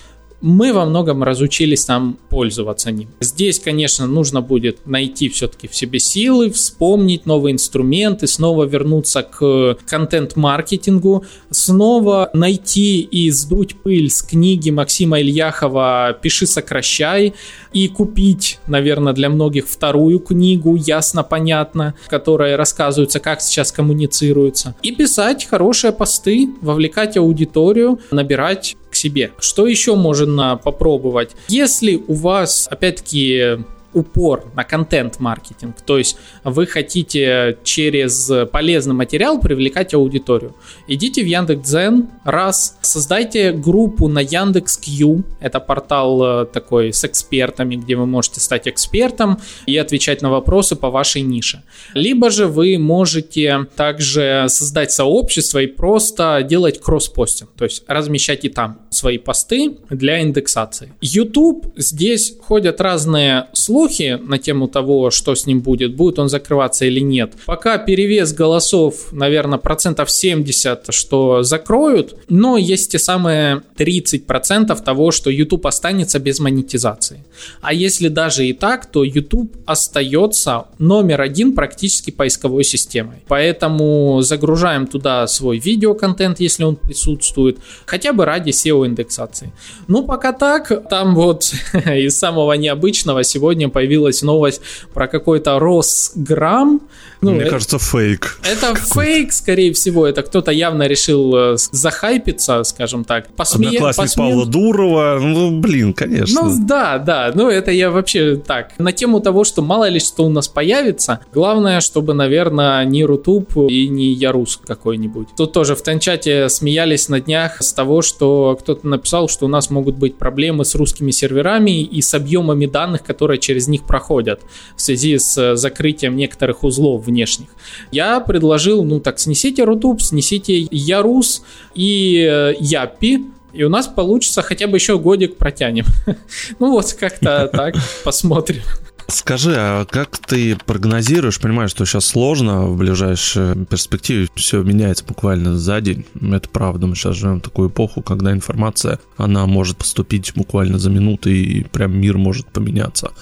мы 0.45 0.75
во 0.75 0.85
многом 0.85 1.23
разучились 1.23 1.87
там 1.87 2.19
пользоваться 2.29 2.91
ним. 2.91 3.09
Здесь, 3.21 3.59
конечно, 3.59 4.07
нужно 4.07 4.43
будет 4.43 4.87
найти 4.87 5.31
все-таки 5.31 5.69
в 5.69 5.75
себе 5.75 5.99
силы, 5.99 6.51
вспомнить 6.51 7.25
новые 7.25 7.55
инструменты, 7.55 8.27
снова 8.27 8.65
вернуться 8.65 9.23
к 9.23 9.79
контент-маркетингу, 9.89 11.25
снова 11.51 12.29
найти 12.35 13.01
и 13.01 13.31
сдуть 13.31 13.75
пыль 13.77 14.11
с 14.11 14.23
книги 14.23 14.69
Максима 14.69 15.19
Ильяхова 15.23 16.15
«Пиши, 16.21 16.47
сокращай» 16.47 17.33
и 17.73 17.89
купить, 17.89 18.59
наверное, 18.67 19.15
для 19.15 19.31
многих 19.31 19.67
вторую 19.67 20.19
книгу, 20.19 20.77
ясно, 20.77 21.23
понятно, 21.23 21.95
которая 22.07 22.59
рассказывается, 22.59 23.19
как 23.19 23.41
сейчас 23.41 23.73
коммуницируется, 23.73 24.77
и 24.83 24.93
писать 24.93 25.47
хорошие 25.47 25.93
посты, 25.93 26.51
вовлекать 26.61 27.17
аудиторию, 27.17 27.99
набирать 28.11 28.77
себе. 29.05 29.33
Что 29.39 29.67
еще 29.67 29.95
можно 29.95 30.57
попробовать? 30.57 31.33
Если 31.49 32.03
у 32.07 32.15
вас, 32.15 32.67
опять-таки, 32.71 33.59
упор 33.95 34.45
на 34.55 34.65
контент-маркетинг. 34.65 35.81
То 35.83 35.99
есть 35.99 36.17
вы 36.43 36.67
хотите 36.67 37.59
через 37.63 38.31
полезный 38.51 38.95
материал 38.95 39.41
привлекать 39.41 39.95
аудиторию. 39.95 40.55
Идите 40.89 41.23
в 41.23 41.27
Яндекс.Дзен, 41.27 42.11
раз, 42.25 42.79
создайте 42.83 43.53
группу 43.53 44.09
на 44.09 44.21
Яндекс.Кью, 44.21 45.25
это 45.41 45.61
портал 45.61 46.43
э, 46.43 46.47
такой 46.47 46.93
с 46.93 47.05
экспертами, 47.05 47.77
где 47.77 47.97
вы 47.97 48.07
можете 48.07 48.41
стать 48.41 48.67
экспертом 48.69 49.39
и 49.67 49.77
отвечать 49.77 50.23
на 50.23 50.31
вопросы 50.31 50.77
по 50.77 50.91
вашей 50.91 51.23
нише. 51.23 51.63
Либо 51.95 52.31
же 52.31 52.47
вы 52.47 52.79
можете 52.79 53.67
также 53.77 54.47
создать 54.49 54.93
сообщество 54.93 55.61
и 55.61 55.67
просто 55.67 56.45
делать 56.49 56.81
кросс-постинг, 56.81 57.51
то 57.57 57.65
есть 57.65 57.85
размещать 57.87 58.45
и 58.45 58.49
там 58.49 58.81
свои 58.91 59.19
посты 59.19 59.77
для 59.91 60.23
индексации. 60.23 60.93
YouTube, 61.01 61.73
здесь 61.77 62.35
ходят 62.43 62.81
разные 62.81 63.49
слухи, 63.53 63.84
слухи 63.85 64.19
на 64.23 64.39
тему 64.39 64.69
того, 64.69 65.11
что 65.11 65.35
с 65.35 65.47
ним 65.47 65.61
будет, 65.61 65.95
будет 65.95 66.19
он 66.19 66.29
закрываться 66.29 66.87
или 66.87 67.01
нет. 67.01 67.33
Пока 67.47 67.79
перевес 67.79 68.33
голосов, 68.33 69.13
наверное, 69.13 69.59
процентов 69.59 70.11
70, 70.11 70.87
что 70.91 71.43
закроют, 71.43 72.17
но 72.29 72.57
есть 72.57 72.93
те 72.93 72.99
самые 72.99 73.63
30 73.77 74.27
процентов 74.27 74.83
того, 74.83 75.11
что 75.11 75.31
YouTube 75.31 75.67
останется 75.67 76.19
без 76.19 76.41
монетизации. 76.41 77.25
А 77.61 77.73
если 77.73 78.09
даже 78.09 78.47
и 78.47 78.53
так, 78.53 78.87
то 78.87 79.05
YouTube 79.05 79.55
остается 79.67 80.65
номер 80.79 81.21
один 81.21 81.53
практически 81.55 82.11
поисковой 82.11 82.65
системой. 82.65 83.17
Поэтому 83.29 84.21
загружаем 84.23 84.87
туда 84.87 85.27
свой 85.27 85.59
видеоконтент, 85.59 86.41
если 86.41 86.65
он 86.65 86.77
присутствует, 86.77 87.59
хотя 87.87 88.13
бы 88.13 88.25
ради 88.25 88.51
SEO-индексации. 88.51 89.53
Ну, 89.89 90.05
пока 90.05 90.33
так, 90.33 90.89
там 90.89 91.15
вот 91.15 91.53
из 91.75 92.19
самого 92.19 92.55
необычного 92.55 93.25
сегодня 93.25 93.69
появилась 93.75 94.23
новость 94.23 94.63
про 94.95 95.09
какой-то 95.09 95.59
Росграм. 95.59 96.81
Ну, 97.21 97.33
Мне 97.33 97.43
это, 97.43 97.51
кажется, 97.51 97.79
фейк. 97.79 98.39
Это 98.45 98.75
фейк, 98.75 99.33
скорее 99.33 99.73
всего. 99.73 100.07
Это 100.07 100.23
кто-то 100.23 100.51
явно 100.51 100.87
решил 100.87 101.35
э, 101.35 101.57
захайпиться, 101.57 102.63
скажем 102.65 103.05
так. 103.05 103.29
Посме... 103.29 103.69
Одноклассник 103.69 104.05
посме... 104.05 104.25
Павла 104.25 104.47
Дурова. 104.47 105.19
Ну, 105.21 105.61
блин, 105.61 105.95
конечно. 105.95 106.43
Ну, 106.43 106.67
да, 106.67 106.99
да. 106.99 107.33
Ну, 107.35 107.49
это 107.49 107.71
я 107.71 107.91
вообще 107.91 108.37
так. 108.37 108.79
На 108.79 108.93
тему 108.93 109.21
того, 109.21 109.45
что 109.45 109.63
мало 109.63 109.89
ли 109.89 110.01
что 110.01 110.25
у 110.25 110.29
нас 110.29 110.49
появится. 110.49 111.21
Главное, 111.33 111.81
чтобы, 111.81 112.13
наверное, 112.13 112.85
не 112.85 113.05
Рутуб 113.05 113.57
и 113.57 113.89
не 113.89 114.13
Ярус 114.13 114.61
какой-нибудь. 114.65 115.29
Тут 115.37 115.53
тоже 115.53 115.75
в 115.75 115.83
Тенчате 115.83 116.49
смеялись 116.51 117.09
на 117.09 117.21
днях 117.21 117.63
с 117.63 117.73
того, 117.73 118.03
что 118.03 118.57
кто-то 118.61 118.87
написал, 118.87 119.29
что 119.29 119.47
у 119.47 119.49
нас 119.49 119.71
могут 119.71 119.97
быть 119.97 120.17
проблемы 120.17 120.65
с 120.65 120.75
русскими 120.75 121.11
серверами 121.11 121.83
и 121.83 122.03
с 122.03 122.13
объемами 122.13 122.67
данных, 122.67 123.03
которые 123.03 123.39
через 123.39 123.64
через 123.65 123.69
них 123.69 123.85
проходят 123.85 124.41
в 124.77 124.81
связи 124.81 125.19
с 125.19 125.37
э, 125.39 125.57
закрытием 125.57 126.17
некоторых 126.17 126.65
узлов 126.65 127.07
внешних. 127.07 127.49
Я 127.91 128.21
предложил, 128.21 128.85
ну 128.85 129.01
так, 129.01 129.19
снесите 129.19 129.65
Рутуб, 129.65 130.03
снесите 130.03 130.69
Ярус 130.71 131.43
и 131.75 132.27
э, 132.29 132.55
Яппи, 132.61 133.25
и 133.53 133.65
у 133.65 133.69
нас 133.69 133.87
получится 133.87 134.43
хотя 134.43 134.67
бы 134.67 134.77
еще 134.77 134.99
годик 134.99 135.37
протянем. 135.37 135.87
Ну 136.59 136.71
вот, 136.71 136.93
как-то 136.95 137.49
так, 137.53 137.75
посмотрим. 138.05 138.63
Скажи, 139.09 139.55
а 139.57 139.85
как 139.85 140.19
ты 140.19 140.57
прогнозируешь, 140.57 141.41
понимаешь, 141.41 141.71
что 141.71 141.85
сейчас 141.85 142.07
сложно 142.07 142.67
в 142.67 142.77
ближайшей 142.77 143.67
перспективе, 143.67 144.29
все 144.35 144.63
меняется 144.63 145.05
буквально 145.05 145.59
за 145.59 145.81
день, 145.81 146.07
это 146.21 146.49
правда, 146.49 146.87
мы 146.87 146.95
сейчас 146.95 147.17
живем 147.17 147.41
в 147.41 147.43
такую 147.43 147.69
эпоху, 147.69 148.03
когда 148.03 148.33
информация, 148.33 148.99
она 149.17 149.47
может 149.47 149.77
поступить 149.77 150.33
буквально 150.35 150.79
за 150.79 150.91
минуты, 150.91 151.37
и 151.37 151.65
прям 151.65 151.99
мир 151.99 152.17
может 152.17 152.47
поменяться. 152.47 153.13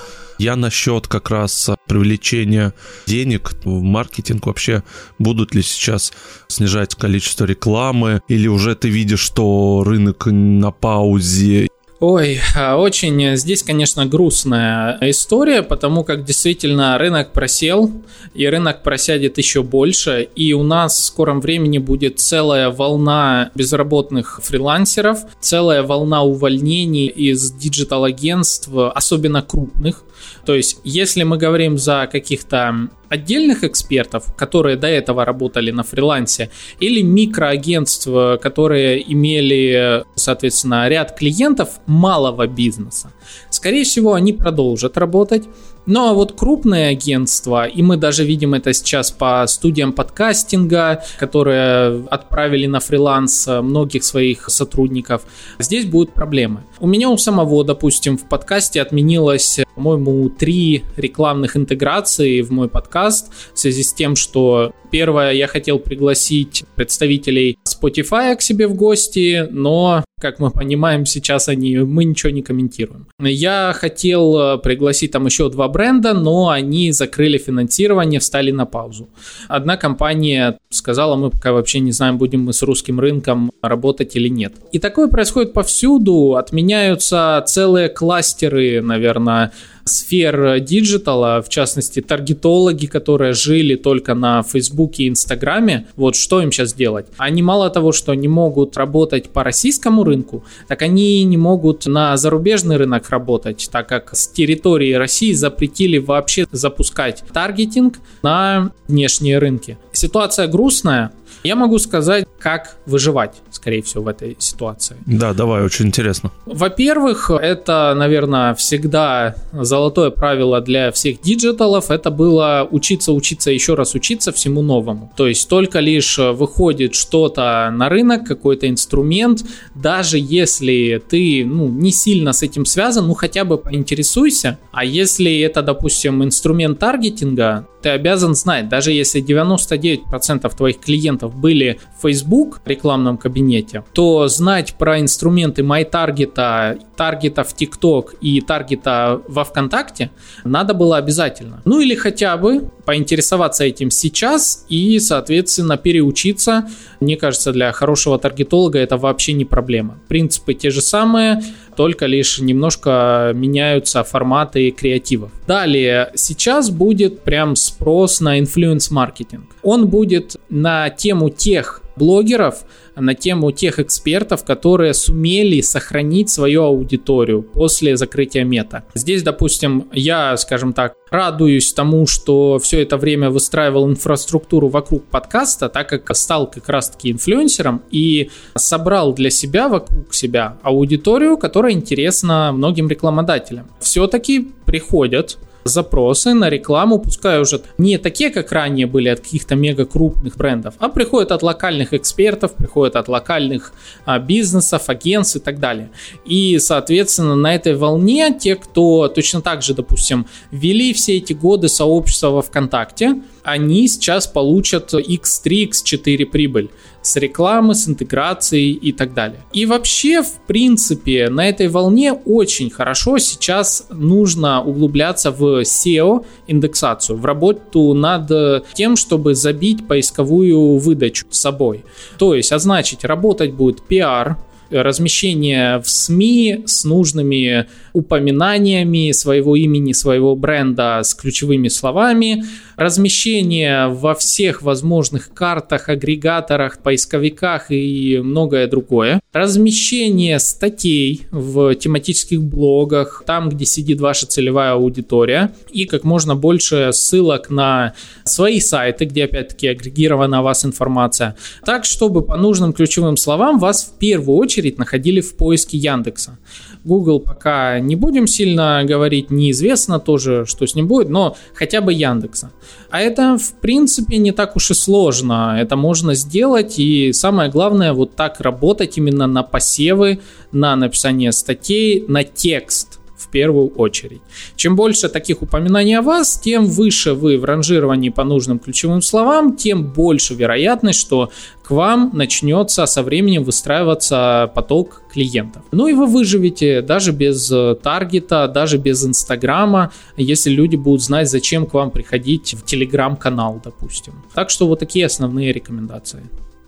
Я 0.42 0.56
насчет 0.56 1.06
как 1.06 1.30
раз 1.30 1.70
привлечения 1.86 2.74
денег 3.06 3.52
в 3.62 3.80
маркетинг 3.80 4.46
вообще. 4.46 4.82
Будут 5.20 5.54
ли 5.54 5.62
сейчас 5.62 6.12
снижать 6.48 6.96
количество 6.96 7.44
рекламы? 7.44 8.22
Или 8.26 8.48
уже 8.48 8.74
ты 8.74 8.88
видишь, 8.88 9.20
что 9.20 9.84
рынок 9.86 10.26
на 10.26 10.72
паузе 10.72 11.68
Ой, 12.02 12.40
а, 12.56 12.78
очень 12.78 13.36
здесь, 13.36 13.62
конечно, 13.62 14.06
грустная 14.06 14.98
история, 15.02 15.62
потому 15.62 16.02
как 16.02 16.24
действительно 16.24 16.98
рынок 16.98 17.32
просел, 17.32 17.92
и 18.34 18.44
рынок 18.44 18.82
просядет 18.82 19.38
еще 19.38 19.62
больше, 19.62 20.28
и 20.34 20.52
у 20.52 20.64
нас 20.64 20.98
в 20.98 21.04
скором 21.04 21.40
времени 21.40 21.78
будет 21.78 22.18
целая 22.18 22.70
волна 22.70 23.52
безработных 23.54 24.40
фрилансеров, 24.42 25.20
целая 25.38 25.84
волна 25.84 26.24
увольнений 26.24 27.06
из 27.06 27.52
digital-агентств, 27.52 28.68
особенно 28.74 29.40
крупных. 29.40 30.02
То 30.44 30.56
есть, 30.56 30.78
если 30.82 31.22
мы 31.22 31.36
говорим 31.36 31.78
за 31.78 32.08
каких-то 32.10 32.88
отдельных 33.12 33.62
экспертов, 33.64 34.34
которые 34.36 34.76
до 34.76 34.86
этого 34.86 35.24
работали 35.24 35.70
на 35.70 35.82
фрилансе, 35.82 36.48
или 36.80 37.02
микроагентств, 37.02 38.08
которые 38.40 39.12
имели, 39.12 40.04
соответственно, 40.14 40.88
ряд 40.88 41.18
клиентов 41.18 41.68
малого 41.86 42.46
бизнеса. 42.46 43.12
Скорее 43.50 43.84
всего, 43.84 44.14
они 44.14 44.32
продолжат 44.32 44.96
работать, 44.96 45.44
ну 45.86 46.08
а 46.08 46.12
вот 46.12 46.32
крупные 46.32 46.88
агентства, 46.88 47.66
и 47.66 47.82
мы 47.82 47.96
даже 47.96 48.24
видим 48.24 48.54
это 48.54 48.72
сейчас 48.72 49.10
по 49.10 49.44
студиям 49.46 49.92
подкастинга, 49.92 51.02
которые 51.18 52.04
отправили 52.08 52.66
на 52.66 52.80
фриланс 52.80 53.46
многих 53.46 54.04
своих 54.04 54.48
сотрудников, 54.48 55.22
здесь 55.58 55.86
будут 55.86 56.14
проблемы. 56.14 56.64
У 56.80 56.86
меня 56.86 57.10
у 57.10 57.16
самого, 57.16 57.64
допустим, 57.64 58.18
в 58.18 58.28
подкасте 58.28 58.80
отменилось, 58.80 59.60
по-моему, 59.74 60.28
три 60.28 60.84
рекламных 60.96 61.56
интеграции 61.56 62.42
в 62.42 62.50
мой 62.50 62.68
подкаст 62.68 63.32
в 63.54 63.58
связи 63.58 63.82
с 63.82 63.92
тем, 63.92 64.16
что 64.16 64.72
первое, 64.90 65.32
я 65.32 65.48
хотел 65.48 65.78
пригласить 65.78 66.64
представителей 66.76 67.58
Spotify 67.66 68.36
к 68.36 68.42
себе 68.42 68.68
в 68.68 68.74
гости, 68.74 69.48
но 69.50 70.04
как 70.22 70.38
мы 70.38 70.50
понимаем, 70.50 71.04
сейчас 71.04 71.48
они, 71.48 71.76
мы 71.78 72.04
ничего 72.04 72.30
не 72.30 72.42
комментируем. 72.42 73.08
Я 73.18 73.74
хотел 73.74 74.38
э, 74.38 74.58
пригласить 74.58 75.10
там 75.10 75.26
еще 75.26 75.50
два 75.50 75.68
бренда, 75.68 76.14
но 76.14 76.48
они 76.48 76.92
закрыли 76.92 77.38
финансирование, 77.38 78.20
встали 78.20 78.52
на 78.52 78.64
паузу. 78.64 79.08
Одна 79.48 79.76
компания 79.76 80.58
сказала, 80.70 81.16
мы 81.16 81.30
пока 81.30 81.52
вообще 81.52 81.80
не 81.80 81.90
знаем, 81.92 82.18
будем 82.18 82.44
мы 82.44 82.52
с 82.52 82.62
русским 82.62 83.00
рынком 83.00 83.50
работать 83.62 84.14
или 84.16 84.28
нет. 84.28 84.54
И 84.70 84.78
такое 84.78 85.08
происходит 85.08 85.52
повсюду, 85.52 86.36
отменяются 86.36 87.42
целые 87.46 87.88
кластеры, 87.88 88.80
наверное, 88.80 89.50
сфер 89.84 90.60
диджитала, 90.60 91.42
в 91.42 91.48
частности, 91.48 92.00
таргетологи, 92.00 92.86
которые 92.86 93.32
жили 93.32 93.74
только 93.74 94.14
на 94.14 94.42
Фейсбуке 94.42 95.04
и 95.04 95.08
Инстаграме, 95.08 95.86
вот 95.96 96.16
что 96.16 96.40
им 96.40 96.52
сейчас 96.52 96.74
делать? 96.74 97.06
Они 97.16 97.42
мало 97.42 97.70
того, 97.70 97.92
что 97.92 98.14
не 98.14 98.28
могут 98.28 98.76
работать 98.76 99.30
по 99.30 99.42
российскому 99.44 100.04
рынку, 100.04 100.44
так 100.68 100.82
они 100.82 101.24
не 101.24 101.36
могут 101.36 101.86
на 101.86 102.16
зарубежный 102.16 102.76
рынок 102.76 103.10
работать, 103.10 103.68
так 103.70 103.88
как 103.88 104.14
с 104.14 104.28
территории 104.28 104.92
России 104.92 105.32
запретили 105.32 105.98
вообще 105.98 106.46
запускать 106.52 107.22
таргетинг 107.32 107.98
на 108.22 108.72
внешние 108.88 109.38
рынки. 109.38 109.78
Ситуация 109.92 110.46
грустная, 110.46 111.12
я 111.44 111.56
могу 111.56 111.78
сказать, 111.78 112.26
как 112.38 112.76
выживать, 112.86 113.34
скорее 113.50 113.82
всего, 113.82 114.04
в 114.04 114.08
этой 114.08 114.36
ситуации. 114.38 114.96
Да, 115.06 115.32
давай, 115.32 115.62
очень 115.64 115.86
интересно. 115.86 116.30
Во-первых, 116.46 117.30
это, 117.30 117.94
наверное, 117.96 118.54
всегда 118.54 119.34
золотое 119.72 120.10
правило 120.10 120.60
для 120.60 120.92
всех 120.92 121.22
диджиталов. 121.22 121.90
Это 121.90 122.10
было 122.10 122.68
учиться, 122.70 123.14
учиться, 123.14 123.50
еще 123.50 123.72
раз 123.72 123.94
учиться 123.94 124.30
всему 124.30 124.60
новому. 124.60 125.10
То 125.16 125.26
есть 125.26 125.48
только 125.48 125.80
лишь 125.80 126.18
выходит 126.18 126.94
что-то 126.94 127.70
на 127.72 127.88
рынок, 127.88 128.26
какой-то 128.26 128.68
инструмент, 128.68 129.46
даже 129.74 130.18
если 130.18 131.02
ты 131.08 131.46
ну, 131.46 131.68
не 131.68 131.90
сильно 131.90 132.34
с 132.34 132.42
этим 132.42 132.66
связан, 132.66 133.06
ну 133.06 133.14
хотя 133.14 133.46
бы 133.46 133.56
поинтересуйся. 133.56 134.58
А 134.72 134.84
если 134.84 135.40
это, 135.40 135.62
допустим, 135.62 136.22
инструмент 136.22 136.78
таргетинга, 136.78 137.66
ты 137.82 137.90
обязан 137.90 138.34
знать, 138.34 138.68
даже 138.68 138.92
если 138.92 139.22
99% 139.22 140.56
твоих 140.56 140.80
клиентов 140.80 141.34
были 141.34 141.80
в 141.98 142.02
Facebook 142.02 142.60
рекламном 142.64 143.18
кабинете, 143.18 143.84
то 143.92 144.28
знать 144.28 144.74
про 144.74 145.00
инструменты 145.00 145.62
MyTarget, 145.62 146.80
таргета 146.96 147.44
в 147.44 147.54
TikTok 147.54 148.18
и 148.20 148.40
таргета 148.40 149.20
во 149.28 149.44
ВКонтакте 149.44 150.10
надо 150.44 150.74
было 150.74 150.96
обязательно. 150.96 151.60
Ну 151.64 151.80
или 151.80 151.94
хотя 151.94 152.36
бы 152.36 152.70
поинтересоваться 152.84 153.64
этим 153.64 153.90
сейчас 153.90 154.64
и, 154.68 154.98
соответственно, 154.98 155.76
переучиться. 155.76 156.68
Мне 157.00 157.16
кажется, 157.16 157.52
для 157.52 157.72
хорошего 157.72 158.18
таргетолога 158.18 158.78
это 158.78 158.96
вообще 158.96 159.32
не 159.32 159.44
проблема. 159.44 159.98
Принципы 160.08 160.54
те 160.54 160.70
же 160.70 160.80
самые, 160.80 161.42
только 161.76 162.06
лишь 162.06 162.38
немножко 162.38 163.32
меняются 163.34 164.02
форматы 164.02 164.70
креативов. 164.70 165.30
Далее, 165.46 166.10
сейчас 166.14 166.70
будет 166.70 167.22
прям 167.22 167.56
спрос 167.56 168.20
на 168.20 168.38
инфлюенс-маркетинг. 168.38 169.44
Он 169.62 169.88
будет 169.88 170.36
на 170.48 170.90
тему 170.90 171.30
тех 171.30 171.81
блогеров, 171.96 172.64
на 172.96 173.14
тему 173.14 173.52
тех 173.52 173.78
экспертов, 173.78 174.44
которые 174.44 174.94
сумели 174.94 175.60
сохранить 175.60 176.30
свою 176.30 176.64
аудиторию 176.64 177.42
после 177.42 177.96
закрытия 177.96 178.44
Meta. 178.44 178.84
Здесь, 178.94 179.22
допустим, 179.22 179.88
я, 179.92 180.36
скажем 180.36 180.72
так, 180.72 180.94
радуюсь 181.10 181.72
тому, 181.72 182.06
что 182.06 182.58
все 182.58 182.82
это 182.82 182.96
время 182.96 183.30
выстраивал 183.30 183.88
инфраструктуру 183.88 184.68
вокруг 184.68 185.04
подкаста, 185.04 185.68
так 185.68 185.88
как 185.88 186.14
стал 186.16 186.50
как 186.50 186.68
раз-таки 186.68 187.10
инфлюенсером 187.10 187.82
и 187.90 188.30
собрал 188.54 189.14
для 189.14 189.30
себя 189.30 189.68
вокруг 189.68 190.14
себя 190.14 190.58
аудиторию, 190.62 191.36
которая 191.36 191.72
интересна 191.72 192.52
многим 192.52 192.88
рекламодателям. 192.88 193.68
Все-таки 193.80 194.52
приходят 194.66 195.38
запросы 195.64 196.34
на 196.34 196.48
рекламу, 196.48 196.98
пускай 196.98 197.40
уже 197.40 197.62
не 197.78 197.98
такие, 197.98 198.30
как 198.30 198.52
ранее 198.52 198.86
были 198.86 199.08
от 199.08 199.20
каких-то 199.20 199.54
мега 199.54 199.84
крупных 199.84 200.36
брендов, 200.36 200.74
а 200.78 200.88
приходят 200.88 201.32
от 201.32 201.42
локальных 201.42 201.94
экспертов, 201.94 202.54
приходят 202.54 202.96
от 202.96 203.08
локальных 203.08 203.72
а, 204.04 204.18
бизнесов, 204.18 204.88
агентств 204.88 205.36
и 205.36 205.40
так 205.40 205.60
далее. 205.60 205.90
И, 206.24 206.58
соответственно, 206.58 207.36
на 207.36 207.54
этой 207.54 207.74
волне 207.74 208.36
те, 208.38 208.56
кто 208.56 209.08
точно 209.08 209.40
так 209.40 209.62
же, 209.62 209.74
допустим, 209.74 210.26
вели 210.50 210.92
все 210.92 211.16
эти 211.16 211.32
годы 211.32 211.68
сообщества 211.68 212.30
во 212.30 212.42
ВКонтакте, 212.42 213.22
они 213.42 213.88
сейчас 213.88 214.26
получат 214.26 214.94
X3, 214.94 215.70
X4 215.70 216.26
прибыль 216.26 216.70
с 217.02 217.16
рекламы, 217.16 217.74
с 217.74 217.88
интеграцией 217.88 218.72
и 218.72 218.92
так 218.92 219.12
далее. 219.14 219.40
И 219.52 219.66
вообще, 219.66 220.22
в 220.22 220.32
принципе, 220.46 221.28
на 221.28 221.48
этой 221.48 221.68
волне 221.68 222.12
очень 222.12 222.70
хорошо 222.70 223.18
сейчас 223.18 223.86
нужно 223.90 224.62
углубляться 224.62 225.30
в 225.30 225.62
SEO 225.62 226.24
индексацию, 226.46 227.18
в 227.18 227.24
работу 227.24 227.92
над 227.94 228.64
тем, 228.74 228.96
чтобы 228.96 229.34
забить 229.34 229.86
поисковую 229.86 230.78
выдачу 230.78 231.26
с 231.30 231.40
собой. 231.40 231.84
То 232.18 232.34
есть, 232.34 232.56
значит, 232.56 233.04
работать 233.04 233.52
будет 233.52 233.82
PR, 233.88 234.36
размещение 234.72 235.78
в 235.78 235.88
СМИ 235.88 236.62
с 236.66 236.84
нужными 236.84 237.66
упоминаниями 237.92 239.12
своего 239.12 239.56
имени, 239.56 239.92
своего 239.92 240.34
бренда 240.34 241.00
с 241.02 241.14
ключевыми 241.14 241.68
словами, 241.68 242.44
размещение 242.76 243.88
во 243.88 244.14
всех 244.14 244.62
возможных 244.62 245.32
картах, 245.32 245.88
агрегаторах, 245.88 246.78
поисковиках 246.78 247.70
и 247.70 248.20
многое 248.22 248.66
другое, 248.66 249.20
размещение 249.32 250.38
статей 250.38 251.26
в 251.30 251.74
тематических 251.74 252.42
блогах, 252.42 253.24
там, 253.26 253.48
где 253.48 253.64
сидит 253.64 254.00
ваша 254.00 254.26
целевая 254.26 254.72
аудитория, 254.72 255.52
и 255.70 255.84
как 255.84 256.04
можно 256.04 256.34
больше 256.34 256.90
ссылок 256.92 257.50
на 257.50 257.94
свои 258.24 258.60
сайты, 258.60 259.04
где 259.04 259.24
опять-таки 259.24 259.68
агрегирована 259.68 260.38
о 260.38 260.42
вас 260.42 260.64
информация, 260.64 261.36
так, 261.64 261.84
чтобы 261.84 262.22
по 262.22 262.36
нужным 262.36 262.72
ключевым 262.72 263.16
словам 263.16 263.58
вас 263.58 263.84
в 263.84 263.98
первую 263.98 264.38
очередь 264.38 264.61
находили 264.70 265.20
в 265.20 265.36
поиске 265.36 265.78
Яндекса. 265.78 266.38
Google 266.84 267.20
пока 267.20 267.78
не 267.80 267.96
будем 267.96 268.26
сильно 268.26 268.82
говорить, 268.84 269.30
неизвестно 269.30 270.00
тоже, 270.00 270.44
что 270.46 270.66
с 270.66 270.74
ним 270.74 270.88
будет, 270.88 271.08
но 271.08 271.36
хотя 271.54 271.80
бы 271.80 271.92
Яндекса. 271.92 272.52
А 272.90 273.00
это, 273.00 273.38
в 273.38 273.60
принципе, 273.60 274.18
не 274.18 274.32
так 274.32 274.56
уж 274.56 274.70
и 274.70 274.74
сложно. 274.74 275.56
Это 275.60 275.76
можно 275.76 276.14
сделать, 276.14 276.78
и 276.78 277.12
самое 277.12 277.50
главное, 277.50 277.92
вот 277.92 278.16
так 278.16 278.40
работать 278.40 278.98
именно 278.98 279.26
на 279.26 279.42
посевы, 279.42 280.20
на 280.50 280.76
написание 280.76 281.32
статей, 281.32 282.04
на 282.08 282.24
текст 282.24 283.01
в 283.22 283.28
первую 283.28 283.68
очередь. 283.68 284.20
Чем 284.56 284.76
больше 284.76 285.08
таких 285.08 285.42
упоминаний 285.42 285.98
о 285.98 286.02
вас, 286.02 286.38
тем 286.38 286.66
выше 286.66 287.14
вы 287.14 287.38
в 287.38 287.44
ранжировании 287.44 288.10
по 288.10 288.24
нужным 288.24 288.58
ключевым 288.58 289.02
словам, 289.02 289.56
тем 289.56 289.84
больше 289.92 290.34
вероятность, 290.34 291.00
что 291.00 291.30
к 291.62 291.70
вам 291.70 292.10
начнется 292.12 292.86
со 292.86 293.02
временем 293.02 293.44
выстраиваться 293.44 294.50
поток 294.54 295.02
клиентов. 295.12 295.62
Ну 295.72 295.86
и 295.86 295.92
вы 295.92 296.06
выживете 296.06 296.82
даже 296.82 297.12
без 297.12 297.50
э, 297.52 297.76
таргета, 297.82 298.48
даже 298.48 298.78
без 298.78 299.04
инстаграма, 299.04 299.92
если 300.16 300.50
люди 300.50 300.76
будут 300.76 301.02
знать, 301.02 301.30
зачем 301.30 301.66
к 301.66 301.74
вам 301.74 301.90
приходить 301.90 302.54
в 302.54 302.64
телеграм-канал, 302.64 303.60
допустим. 303.64 304.14
Так 304.34 304.50
что 304.50 304.66
вот 304.66 304.80
такие 304.80 305.06
основные 305.06 305.52
рекомендации. 305.52 306.22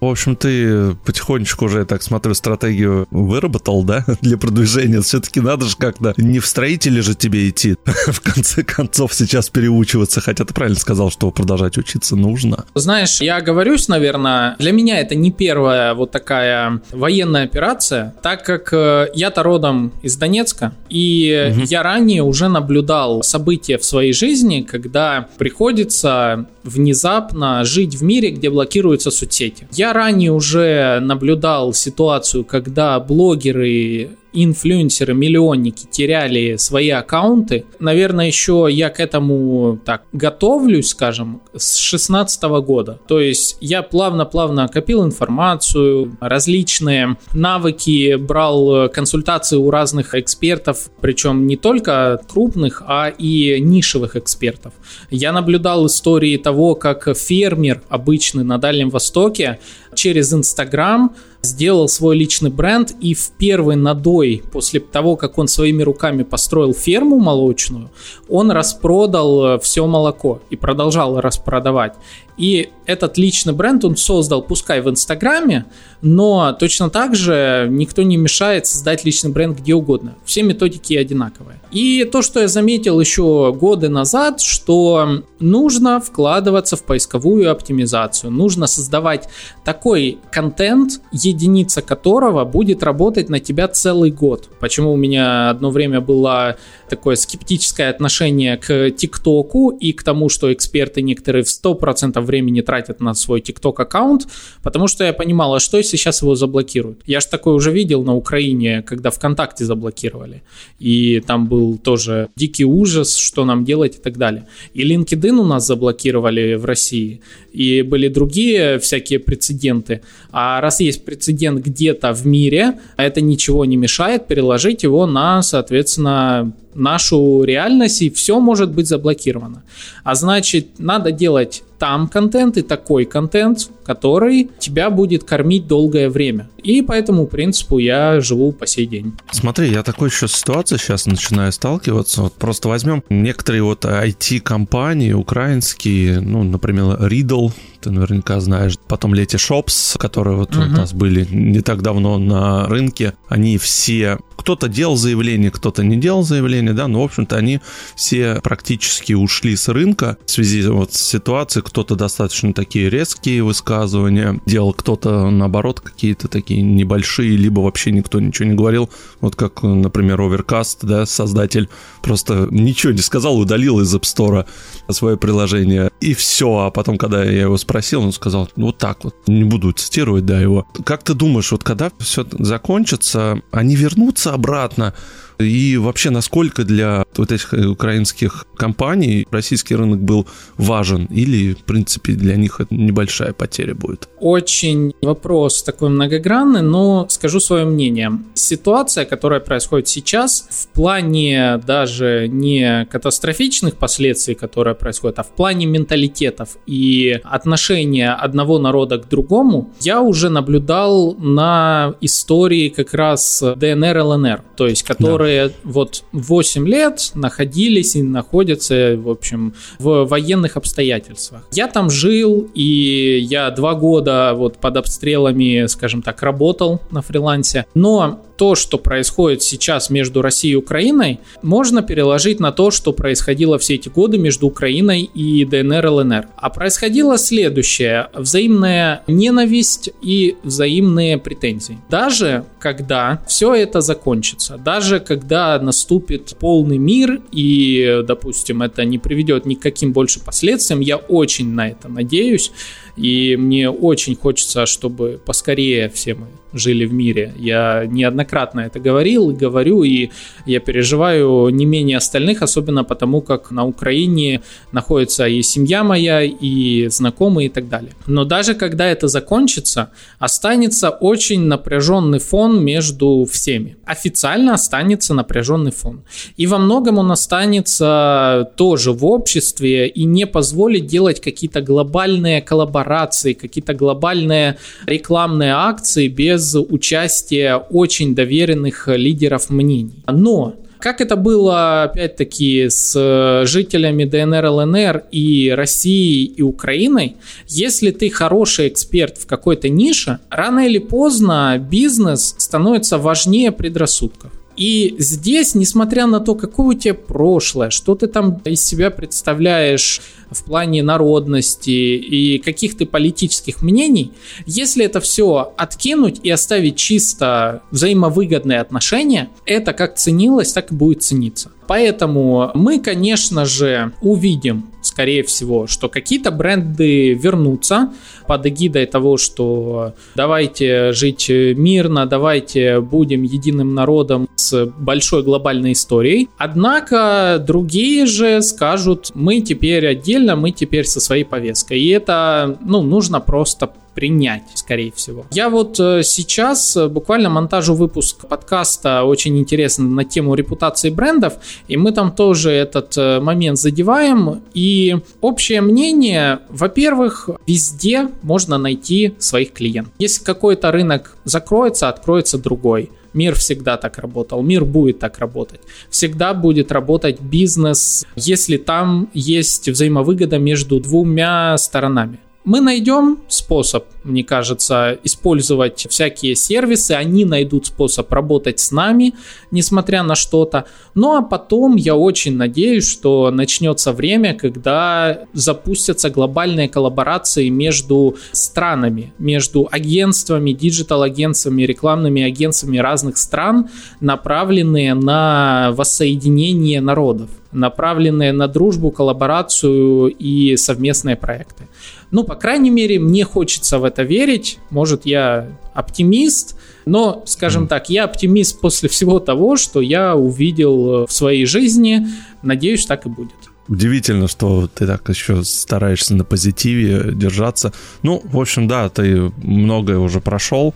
В 0.05 0.11
общем, 0.11 0.37
ты 0.37 0.95
потихонечку 1.07 1.64
уже, 1.64 1.79
я 1.79 1.85
так 1.87 2.03
смотрю, 2.03 2.35
стратегию 2.35 3.09
выработал, 3.11 3.85
да, 3.85 4.05
для 4.21 4.37
продвижения. 4.37 5.01
Все-таки 5.01 5.40
надо 5.40 5.64
же 5.64 5.77
как-то 5.79 6.12
не 6.19 6.40
в 6.40 6.47
строители 6.47 7.01
же 7.01 7.14
тебе 7.14 7.49
идти, 7.49 7.77
в 7.85 8.21
конце 8.21 8.62
концов 8.62 9.14
сейчас 9.14 9.49
переучиваться. 9.49 10.21
Хотя 10.21 10.45
ты 10.45 10.53
правильно 10.53 10.79
сказал, 10.79 11.11
что 11.11 11.31
продолжать 11.31 11.79
учиться 11.79 12.17
нужно. 12.17 12.67
Знаешь, 12.75 13.23
я 13.23 13.37
оговорюсь, 13.37 13.88
наверное, 13.88 14.57
для 14.59 14.73
меня 14.73 15.01
это 15.01 15.14
не 15.14 15.33
первая 15.33 15.95
вот 15.95 16.11
такая 16.11 16.83
военная 16.93 17.45
операция, 17.45 18.14
так 18.23 18.45
как 18.45 18.75
э, 18.75 19.09
я-то 19.14 19.43
родом 19.43 19.93
из 20.03 20.17
Донецка, 20.17 20.75
и 20.90 21.53
угу. 21.53 21.62
я 21.71 21.83
ранее 21.83 22.23
уже 22.23 22.49
наблюдал 22.49 23.23
события 23.23 23.79
в 23.79 23.85
своей 23.87 24.12
жизни, 24.12 24.61
когда 24.61 25.29
приходится 25.38 26.47
внезапно 26.62 27.64
жить 27.64 27.95
в 27.95 28.03
мире, 28.03 28.31
где 28.31 28.51
блокируются 28.51 29.11
соцсети. 29.11 29.67
Я 29.73 29.94
ранее 29.95 30.33
уже 30.33 30.99
наблюдал 31.01 31.73
ситуацию, 31.73 32.45
когда 32.45 32.99
блогеры 33.01 34.11
инфлюенсеры, 34.35 35.14
миллионники 35.14 35.87
теряли 35.90 36.57
свои 36.57 36.90
аккаунты. 36.90 37.64
Наверное, 37.79 38.27
еще 38.27 38.68
я 38.70 38.90
к 38.90 39.01
этому 39.01 39.79
так 39.85 40.03
готовлюсь, 40.12 40.88
скажем, 40.88 41.40
с 41.57 41.77
16 41.77 42.42
года. 42.42 43.01
То 43.07 43.20
есть 43.20 43.57
я 43.61 43.83
плавно-плавно 43.83 44.68
копил 44.68 45.05
информацию, 45.05 46.16
различные 46.20 47.16
навыки, 47.33 48.16
брал 48.16 48.88
консультации 48.88 49.57
у 49.57 49.70
разных 49.70 50.14
экспертов, 50.14 50.90
причем 51.01 51.47
не 51.47 51.57
только 51.57 52.20
крупных, 52.29 52.83
а 52.87 53.09
и 53.09 53.61
нишевых 53.61 54.16
экспертов. 54.16 54.73
Я 55.11 55.33
наблюдал 55.33 55.87
истории 55.87 56.37
того, 56.37 56.75
как 56.75 57.16
фермер 57.16 57.83
обычный 57.88 58.44
на 58.44 58.59
Дальнем 58.59 58.90
Востоке 58.90 59.61
через 59.94 60.33
Инстаграм 60.33 61.14
сделал 61.45 61.89
свой 61.89 62.17
личный 62.17 62.51
бренд 62.51 62.95
и 63.01 63.15
в 63.15 63.31
первый 63.39 63.77
надой 63.77 64.43
после 64.53 64.81
того, 64.81 65.17
как 65.17 65.39
он 65.39 65.49
своими 65.49 65.83
руками 65.83 66.23
построил 66.23 66.75
ферму 66.75 67.19
молочную, 67.19 67.91
он 68.29 68.51
распродал 68.51 69.47
э, 69.47 69.59
все 69.61 69.87
молоко 69.87 70.41
и 70.51 70.57
продолжал 70.57 71.21
распродавать. 71.21 71.95
И 72.37 72.71
этот 72.87 73.17
личный 73.17 73.53
бренд 73.53 73.85
он 73.85 73.97
создал, 73.97 74.43
пускай 74.43 74.81
в 74.81 74.91
Инстаграме, 74.91 75.67
но 76.03 76.53
точно 76.59 76.91
так 76.91 77.15
же 77.15 77.69
никто 77.71 78.03
не 78.03 78.17
мешает 78.17 78.67
создать 78.67 79.05
личный 79.05 79.31
бренд 79.31 79.59
где 79.59 79.75
угодно. 79.75 80.17
Все 80.25 80.43
методики 80.43 80.95
одинаковые. 80.95 81.61
И 81.71 82.05
то, 82.05 82.23
что 82.23 82.41
я 82.41 82.49
заметил 82.49 83.01
еще 83.01 83.53
годы 83.53 83.89
назад, 83.89 84.41
что 84.41 85.23
нужно 85.39 86.01
вкладываться 86.01 86.77
в 86.77 86.83
поисковую 86.83 87.51
оптимизацию, 87.51 88.33
нужно 88.33 88.67
создавать 88.67 89.29
такой 89.65 90.19
контент, 90.33 91.01
единица 91.35 91.83
которого 91.83 92.44
будет 92.44 92.83
работать 92.83 93.29
на 93.29 93.40
тебя 93.40 93.68
целый 93.68 94.11
год. 94.11 94.49
Почему 94.61 94.92
у 94.92 94.97
меня 94.97 95.51
одно 95.51 95.70
время 95.70 96.01
было 96.01 96.57
такое 96.88 97.16
скептическое 97.16 97.90
отношение 97.90 98.57
к 98.57 98.90
ТикТоку 98.90 99.70
и 99.70 99.92
к 99.92 100.03
тому, 100.03 100.29
что 100.29 100.53
эксперты 100.53 101.03
некоторые 101.03 101.42
в 101.42 101.49
100% 101.49 102.20
времени 102.20 102.61
тратят 102.61 103.01
на 103.01 103.14
свой 103.14 103.40
ТикТок 103.40 103.81
аккаунт, 103.81 104.29
потому 104.62 104.88
что 104.88 105.05
я 105.05 105.12
понимал, 105.12 105.55
а 105.55 105.61
что 105.61 105.79
если 105.79 105.97
сейчас 105.97 106.23
его 106.23 106.35
заблокируют? 106.35 107.01
Я 107.07 107.20
же 107.20 107.27
такое 107.29 107.55
уже 107.55 107.73
видел 107.73 108.03
на 108.05 108.14
Украине, 108.14 108.83
когда 108.83 109.11
ВКонтакте 109.11 109.64
заблокировали. 109.64 110.42
И 110.79 111.20
там 111.27 111.47
был 111.47 111.79
тоже 111.79 112.29
дикий 112.37 112.64
ужас, 112.64 113.16
что 113.16 113.44
нам 113.44 113.64
делать 113.64 113.97
и 113.97 114.01
так 114.01 114.16
далее. 114.16 114.47
И 114.75 114.83
LinkedIn 114.83 115.37
у 115.37 115.44
нас 115.44 115.66
заблокировали 115.66 116.55
в 116.55 116.64
России. 116.64 117.20
И 117.53 117.83
были 117.83 118.09
другие 118.09 118.79
всякие 118.79 119.18
прецеденты. 119.18 120.01
А 120.31 120.61
раз 120.61 120.81
есть 120.81 121.05
прецедент 121.25 121.65
где-то 121.65 122.13
в 122.13 122.27
мире, 122.27 122.79
а 122.97 123.05
это 123.05 123.21
ничего 123.21 123.65
не 123.65 123.77
мешает 123.77 124.27
переложить 124.27 124.83
его 124.83 125.07
на, 125.07 125.43
соответственно, 125.43 126.53
нашу 126.75 127.45
реальность, 127.45 128.03
и 128.03 128.11
все 128.11 128.41
может 128.41 128.73
быть 128.73 128.89
заблокировано. 128.89 129.63
А 130.03 130.15
значит, 130.15 130.79
надо 130.79 131.13
делать 131.13 131.63
там 131.79 132.09
контент 132.09 132.57
и 132.57 132.63
такой 132.63 133.05
контент, 133.05 133.69
который 133.85 134.51
тебя 134.59 134.89
будет 134.89 135.25
кормить 135.25 135.67
долгое 135.67 136.09
время. 136.09 136.49
И 136.63 136.81
по 136.81 136.93
этому 136.93 137.27
принципу 137.27 137.79
я 137.79 138.21
живу 138.21 138.53
по 138.53 138.67
сей 138.67 138.87
день. 138.87 139.13
Смотри, 139.31 139.71
я 139.71 139.83
такой 139.83 140.09
еще 140.09 140.27
ситуации 140.27 140.79
сейчас 140.79 141.05
начинаю 141.05 141.53
сталкиваться. 141.53 142.23
Вот 142.23 142.33
просто 142.35 142.69
возьмем 142.69 143.03
некоторые 143.11 143.63
вот 143.63 143.85
IT-компании 143.85 145.13
украинские, 145.13 146.21
ну, 146.21 146.43
например, 146.43 146.97
Riddle, 147.07 147.53
ты 147.83 147.91
наверняка 147.91 148.41
знаешь. 148.41 148.79
Потом 148.89 149.13
Leti 149.13 149.37
Shops, 149.37 149.99
которые 149.99 150.39
вот 150.39 150.53
uh-huh. 150.53 150.69
у 150.69 150.71
нас 150.71 150.95
были 150.95 151.27
не 151.31 151.61
так 151.61 151.83
давно 151.83 152.19
на 152.19 152.67
рынке. 152.67 153.13
Они 153.29 153.59
все... 153.59 154.19
Кто-то 154.37 154.69
делал 154.69 154.97
заявление, 154.97 155.51
кто-то 155.51 155.85
не 155.85 155.97
делал 155.97 156.23
заявление, 156.23 156.63
да, 156.72 156.88
но, 156.88 157.03
в 157.03 157.05
общем-то, 157.05 157.37
они 157.37 157.61
все 157.96 158.40
практически 158.42 159.12
ушли 159.12 159.57
с 159.57 159.68
рынка 159.68 160.16
в 160.27 160.31
связи 160.31 160.66
вот 160.66 160.92
с 160.94 161.00
ситуацией. 161.00 161.64
Кто-то 161.64 161.96
достаточно 161.96 162.53
такие 162.53 162.90
резкие 162.90 163.42
высказывания 163.42 164.40
делал, 164.46 164.72
кто-то, 164.72 165.31
наоборот, 165.31 165.81
какие-то 165.81 166.29
такие 166.29 166.62
небольшие, 166.62 167.37
либо 167.37 167.61
вообще 167.61 167.90
никто 167.92 168.20
ничего 168.20 168.48
не 168.48 168.55
говорил. 168.55 168.90
Вот 169.20 169.37
как, 169.37 169.62
например, 169.62 170.20
Overcast, 170.20 170.79
да, 170.83 171.07
создатель 171.07 171.68
просто 172.03 172.48
ничего 172.50 172.92
не 172.92 173.00
сказал, 173.00 173.38
удалил 173.38 173.81
из 173.81 173.94
App 173.94 174.03
Store 174.03 174.46
свое 174.90 175.16
приложение. 175.16 175.90
И 176.00 176.14
все. 176.14 176.59
А 176.59 176.70
потом, 176.70 176.98
когда 176.98 177.24
я 177.24 177.42
его 177.42 177.57
спросил, 177.57 178.03
он 178.03 178.12
сказал, 178.12 178.48
ну 178.57 178.66
вот 178.66 178.79
так 178.79 179.05
вот, 179.05 179.14
не 179.27 179.44
буду 179.44 179.72
цитировать, 179.72 180.27
да, 180.27 180.40
его. 180.40 180.66
Как 180.85 181.03
ты 181.03 181.14
думаешь, 181.14 181.53
вот 181.53 181.64
когда 181.64 181.90
все 181.98 182.27
закончится, 182.38 183.40
они 183.50 183.77
вернутся 183.77 184.33
обратно 184.33 184.94
и 185.38 185.77
вообще, 185.77 186.11
насколько 186.11 186.64
для 186.64 187.05
вот 187.16 187.33
этих 187.33 187.53
украинских 187.53 188.47
компаний 188.57 189.27
российский 189.31 189.75
рынок 189.75 190.01
был 190.01 190.27
важен? 190.57 191.07
Или, 191.07 191.55
в 191.55 191.64
принципе, 191.64 192.12
для 192.12 192.37
них 192.37 192.61
это 192.61 192.75
небольшая 192.75 193.33
потеря 193.33 193.75
будет? 193.75 194.09
Очень 194.20 194.94
вопрос 195.03 195.62
такой 195.62 195.90
многогранный, 195.90 196.62
но 196.62 197.07
скажу 197.09 197.40
свое 197.40 197.64
мнение. 197.64 198.12
Ситуация, 198.35 199.05
которая 199.05 199.40
происходит 199.40 199.88
сейчас, 199.88 200.47
в 200.51 200.68
плане 200.68 201.61
даже 201.66 202.29
не 202.29 202.87
катастрофичных 202.90 203.77
последствий, 203.77 204.35
которые 204.35 204.75
происходят, 204.75 205.18
а 205.18 205.23
в 205.23 205.31
плане 205.31 205.66
менталитетов 205.66 206.57
и 206.66 207.20
отношения 207.25 208.12
одного 208.12 208.59
народа 208.59 208.99
к 208.99 209.09
другому, 209.09 209.70
я 209.81 210.01
уже 210.01 210.29
наблюдал 210.31 211.14
на 211.18 211.94
истории 212.01 212.68
как 212.68 212.94
раз 212.94 213.42
ДНР, 213.57 213.99
ЛНР, 213.99 214.42
то 214.57 214.66
есть 214.66 214.83
которые 214.83 215.24
которые 215.25 215.53
вот 215.65 216.05
8 216.13 216.69
лет 216.69 217.13
находились 217.15 217.97
и 217.97 218.03
находятся, 218.03 218.95
в 218.99 219.09
общем, 219.09 219.55
в 219.79 220.05
военных 220.05 220.59
обстоятельствах. 220.59 221.49
Я 221.51 221.67
там 221.67 221.89
жил, 221.89 222.51
и 222.55 223.19
я 223.23 223.51
два 223.51 223.75
года 223.75 224.35
вот 224.35 224.59
под 224.59 224.77
обстрелами, 224.77 225.67
скажем 225.67 226.03
так, 226.03 226.23
работал 226.23 226.83
на 226.91 227.01
фрилансе. 227.01 227.65
Но 227.73 228.21
то, 228.37 228.55
что 228.55 228.79
происходит 228.79 229.43
сейчас 229.43 229.91
между 229.91 230.21
Россией 230.21 230.55
и 230.55 230.57
Украиной, 230.57 231.21
можно 231.43 231.83
переложить 231.83 232.41
на 232.41 232.53
то, 232.53 232.71
что 232.71 232.93
происходило 232.93 233.59
все 233.59 233.75
эти 233.75 233.89
годы 233.89 234.19
между 234.19 234.47
Украиной 234.47 235.03
и 235.03 235.45
ДНР, 235.45 235.87
ЛНР. 235.87 236.29
А 236.37 236.51
происходило 236.51 237.17
следующее. 237.17 238.09
Взаимная 238.13 239.03
ненависть 239.07 239.91
и 240.03 240.37
взаимные 240.43 241.17
претензии. 241.19 241.79
Даже 241.89 242.45
когда 242.59 243.23
все 243.27 243.55
это 243.55 243.81
закончится, 243.81 244.57
даже 244.57 245.01
когда 245.01 245.13
наступит 245.59 246.37
полный 246.38 246.79
мир 246.79 247.20
и, 247.33 248.03
допустим, 248.07 248.62
это 248.62 248.85
не 248.85 248.98
приведет 248.98 249.46
ни 249.46 249.55
к 249.55 249.61
каким 249.61 249.92
больше 249.92 250.20
последствиям, 250.20 250.81
я 250.81 250.96
очень 250.96 251.53
на 251.53 251.68
это 251.68 251.88
надеюсь, 251.88 252.53
и 252.96 253.37
мне 253.37 253.70
очень 253.70 254.16
хочется, 254.16 254.66
чтобы 254.66 255.20
поскорее 255.24 255.88
все 255.88 256.14
мы 256.14 256.27
жили 256.55 256.87
в 256.87 256.93
мире. 256.93 257.33
Я 257.37 257.85
неоднократно 257.87 258.61
это 258.61 258.81
говорил 258.81 259.31
и 259.31 259.35
говорю, 259.35 259.83
и 259.83 260.11
я 260.47 260.61
переживаю 260.61 261.49
не 261.51 261.67
менее 261.67 261.99
остальных, 261.99 262.43
особенно 262.43 262.85
потому, 262.85 263.21
как 263.21 263.51
на 263.51 263.64
Украине 263.64 264.40
находится 264.73 265.27
и 265.27 265.43
семья 265.43 265.85
моя, 265.85 266.23
и 266.23 266.88
знакомые 266.88 267.47
и 267.47 267.49
так 267.49 267.69
далее. 267.69 267.93
Но 268.07 268.25
даже 268.25 268.55
когда 268.55 268.87
это 268.87 269.09
закончится, 269.09 269.90
останется 270.19 270.90
очень 270.90 271.43
напряженный 271.43 272.19
фон 272.19 272.64
между 272.64 273.27
всеми. 273.31 273.77
Официально 273.85 274.55
останется 274.55 275.14
напряженный 275.14 275.73
фон. 275.73 276.03
И 276.37 276.47
во 276.47 276.59
многом 276.59 276.99
он 276.99 277.11
останется 277.11 278.51
тоже 278.57 278.93
в 278.93 279.05
обществе 279.05 279.88
и 279.88 280.05
не 280.05 280.27
позволит 280.27 280.87
делать 280.87 281.21
какие-то 281.21 281.61
глобальные 281.61 282.40
коллаборации, 282.43 283.33
какие-то 283.33 283.75
глобальные 283.75 284.59
рекламные 284.87 285.53
акции 285.53 286.09
без 286.09 286.44
участия 286.53 287.57
очень 287.57 288.15
доверенных 288.15 288.89
лидеров 288.89 289.51
мнений. 289.51 290.03
Но 290.07 290.55
Как 290.79 291.01
это 291.01 291.17
было, 291.17 291.85
опять-таки, 291.85 292.69
с 292.69 293.45
жителями 293.47 294.05
ДНР, 294.05 294.45
ЛНР 294.47 295.05
и 295.11 295.51
Россией 295.57 296.27
и 296.27 296.43
Украиной, 296.43 297.17
если 297.47 297.91
ты 297.91 298.11
хороший 298.11 298.69
эксперт 298.69 299.17
в 299.17 299.27
какой-то 299.27 299.71
нише, 299.71 300.19
рано 300.29 300.67
или 300.67 300.79
поздно 300.79 301.57
бизнес 301.59 302.35
становится 302.37 302.99
важнее 302.99 303.51
предрассудков. 303.51 304.31
И 304.57 304.95
здесь, 304.99 305.55
несмотря 305.55 306.07
на 306.07 306.21
то, 306.21 306.35
какое 306.35 306.77
у 306.77 306.79
тебя 306.79 306.95
прошлое, 306.95 307.71
что 307.71 307.95
ты 307.95 308.07
там 308.07 308.40
из 308.45 308.64
себя 308.64 308.90
представляешь 308.90 310.01
в 310.31 310.45
плане 310.45 310.83
народности 310.83 311.71
и 311.71 312.38
каких-то 312.38 312.87
политических 312.87 313.62
мнений, 313.62 314.12
если 314.47 314.85
это 314.85 315.01
все 315.01 315.53
откинуть 315.57 316.21
и 316.23 316.31
оставить 316.31 316.77
чисто 316.77 317.62
взаимовыгодные 317.71 318.61
отношения, 318.61 319.31
это 319.47 319.73
как 319.73 319.97
ценилось, 319.97 320.53
так 320.53 320.73
и 320.73 320.75
будет 320.75 321.03
цениться. 321.03 321.51
Поэтому 321.67 322.51
мы, 322.55 322.79
конечно 322.79 323.45
же, 323.47 323.93
увидим, 324.03 324.71
скорее 324.87 325.23
всего, 325.23 325.66
что 325.66 325.88
какие-то 325.88 326.31
бренды 326.31 327.14
вернутся 327.14 327.92
под 328.27 328.47
эгидой 328.47 328.87
того, 328.87 329.16
что 329.16 329.94
давайте 330.14 330.92
жить 330.92 331.29
мирно, 331.29 332.07
давайте 332.07 332.81
будем 332.81 333.23
единым 333.23 333.75
народом 333.75 334.29
с 334.37 334.66
большой 334.66 335.23
глобальной 335.23 335.73
историей. 335.73 336.29
Однако 336.38 337.42
другие 337.44 338.07
же 338.07 338.42
скажут, 338.42 339.11
мы 339.14 339.40
теперь 339.40 339.87
отдельно, 339.87 340.37
мы 340.37 340.51
теперь 340.51 340.85
со 340.85 341.01
своей 341.01 341.25
повесткой. 341.25 341.81
И 341.81 341.88
это, 341.88 342.59
ну, 342.64 342.83
нужно 342.83 343.20
просто 343.20 343.70
принять, 343.95 344.43
скорее 344.55 344.93
всего. 344.93 345.27
Я 345.31 345.49
вот 345.49 345.79
э, 345.81 346.03
сейчас 346.03 346.77
э, 346.77 346.89
буквально 346.89 347.31
монтажу 347.31 347.75
выпуск 347.75 348.27
подкаста 348.29 349.05
очень 349.05 349.39
интересный 349.39 349.89
на 349.89 350.05
тему 350.05 350.35
репутации 350.35 350.91
брендов, 350.91 351.35
и 351.69 351.77
мы 351.77 351.93
там 351.93 352.13
тоже 352.13 352.51
этот 352.51 352.97
э, 352.97 353.21
момент 353.21 353.59
задеваем. 353.59 354.43
И 354.53 354.97
общее 355.21 355.61
мнение, 355.61 356.41
во-первых, 356.49 357.31
везде 357.47 358.09
можно 358.23 358.59
найти 358.59 359.15
своих 359.19 359.53
клиентов. 359.53 359.93
Если 359.99 360.25
какой-то 360.25 360.73
рынок 360.73 361.17
закроется, 361.25 361.89
откроется 361.89 362.39
другой. 362.39 362.91
Мир 363.15 363.37
всегда 363.37 363.77
так 363.77 363.99
работал, 363.99 364.43
мир 364.43 364.65
будет 364.65 364.99
так 364.99 365.19
работать. 365.21 365.61
Всегда 365.89 366.35
будет 366.35 366.73
работать 366.73 367.21
бизнес, 367.21 368.05
если 368.17 368.57
там 368.57 369.09
есть 369.15 369.69
взаимовыгода 369.69 370.39
между 370.39 370.81
двумя 370.81 371.57
сторонами. 371.57 372.19
Мы 372.45 372.61
найдем 372.61 373.21
способ, 373.29 373.87
мне 374.05 374.23
кажется, 374.23 374.99
использовать 375.03 375.87
всякие 375.89 376.37
сервисы, 376.37 376.93
они 376.93 377.25
найдут 377.25 377.67
способ 377.69 378.13
работать 378.13 378.61
с 378.61 378.71
нами, 378.71 379.15
несмотря 379.51 380.03
на 380.03 380.15
что-то. 380.15 380.67
Ну 380.95 381.17
а 381.17 381.23
потом 381.23 381.77
я 381.77 381.97
очень 381.97 382.37
надеюсь, 382.37 382.87
что 382.87 383.31
начнется 383.31 383.93
время, 383.93 384.35
когда 384.35 385.21
запустятся 385.33 386.11
глобальные 386.11 386.69
коллаборации 386.69 387.49
между 387.49 388.17
странами, 388.33 389.15
между 389.19 389.67
агентствами, 389.71 390.53
диджитал-агентствами, 390.53 391.63
рекламными 391.63 392.23
агентствами 392.23 392.77
разных 392.77 393.17
стран, 393.17 393.71
направленные 394.01 394.93
на 394.93 395.71
воссоединение 395.73 396.83
народов 396.83 397.31
направленные 397.55 398.33
на 398.33 398.49
дружбу, 398.49 398.90
коллаборацию 398.90 400.09
и 400.09 400.57
совместные 400.57 401.17
проекты. 401.17 401.69
Ну, 402.11 402.25
по 402.25 402.35
крайней 402.35 402.71
мере, 402.71 402.99
мне 402.99 403.25
хочется 403.25 403.79
в 403.79 403.85
это 403.85 404.03
верить. 404.03 404.59
Может, 404.71 405.07
я 405.07 405.49
оптимист, 405.73 406.59
но, 406.85 407.23
скажем 407.27 407.67
так, 407.67 407.88
я 407.90 408.05
оптимист 408.05 408.61
после 408.61 408.88
всего 408.88 409.19
того, 409.19 409.57
что 409.57 409.81
я 409.81 410.14
увидел 410.14 411.07
в 411.07 411.12
своей 411.12 411.47
жизни. 411.47 412.07
Надеюсь, 412.43 412.87
так 412.87 413.07
и 413.07 413.09
будет. 413.09 413.54
Удивительно, 413.68 414.29
что 414.29 414.68
ты 414.72 414.87
так 414.87 415.09
еще 415.09 415.42
стараешься 415.44 416.14
на 416.14 416.24
позитиве 416.24 417.12
держаться. 417.12 417.72
Ну, 418.03 418.22
в 418.24 418.38
общем, 418.38 418.68
да, 418.68 418.88
ты 418.88 419.33
многое 419.42 419.98
уже 419.98 420.20
прошел 420.20 420.74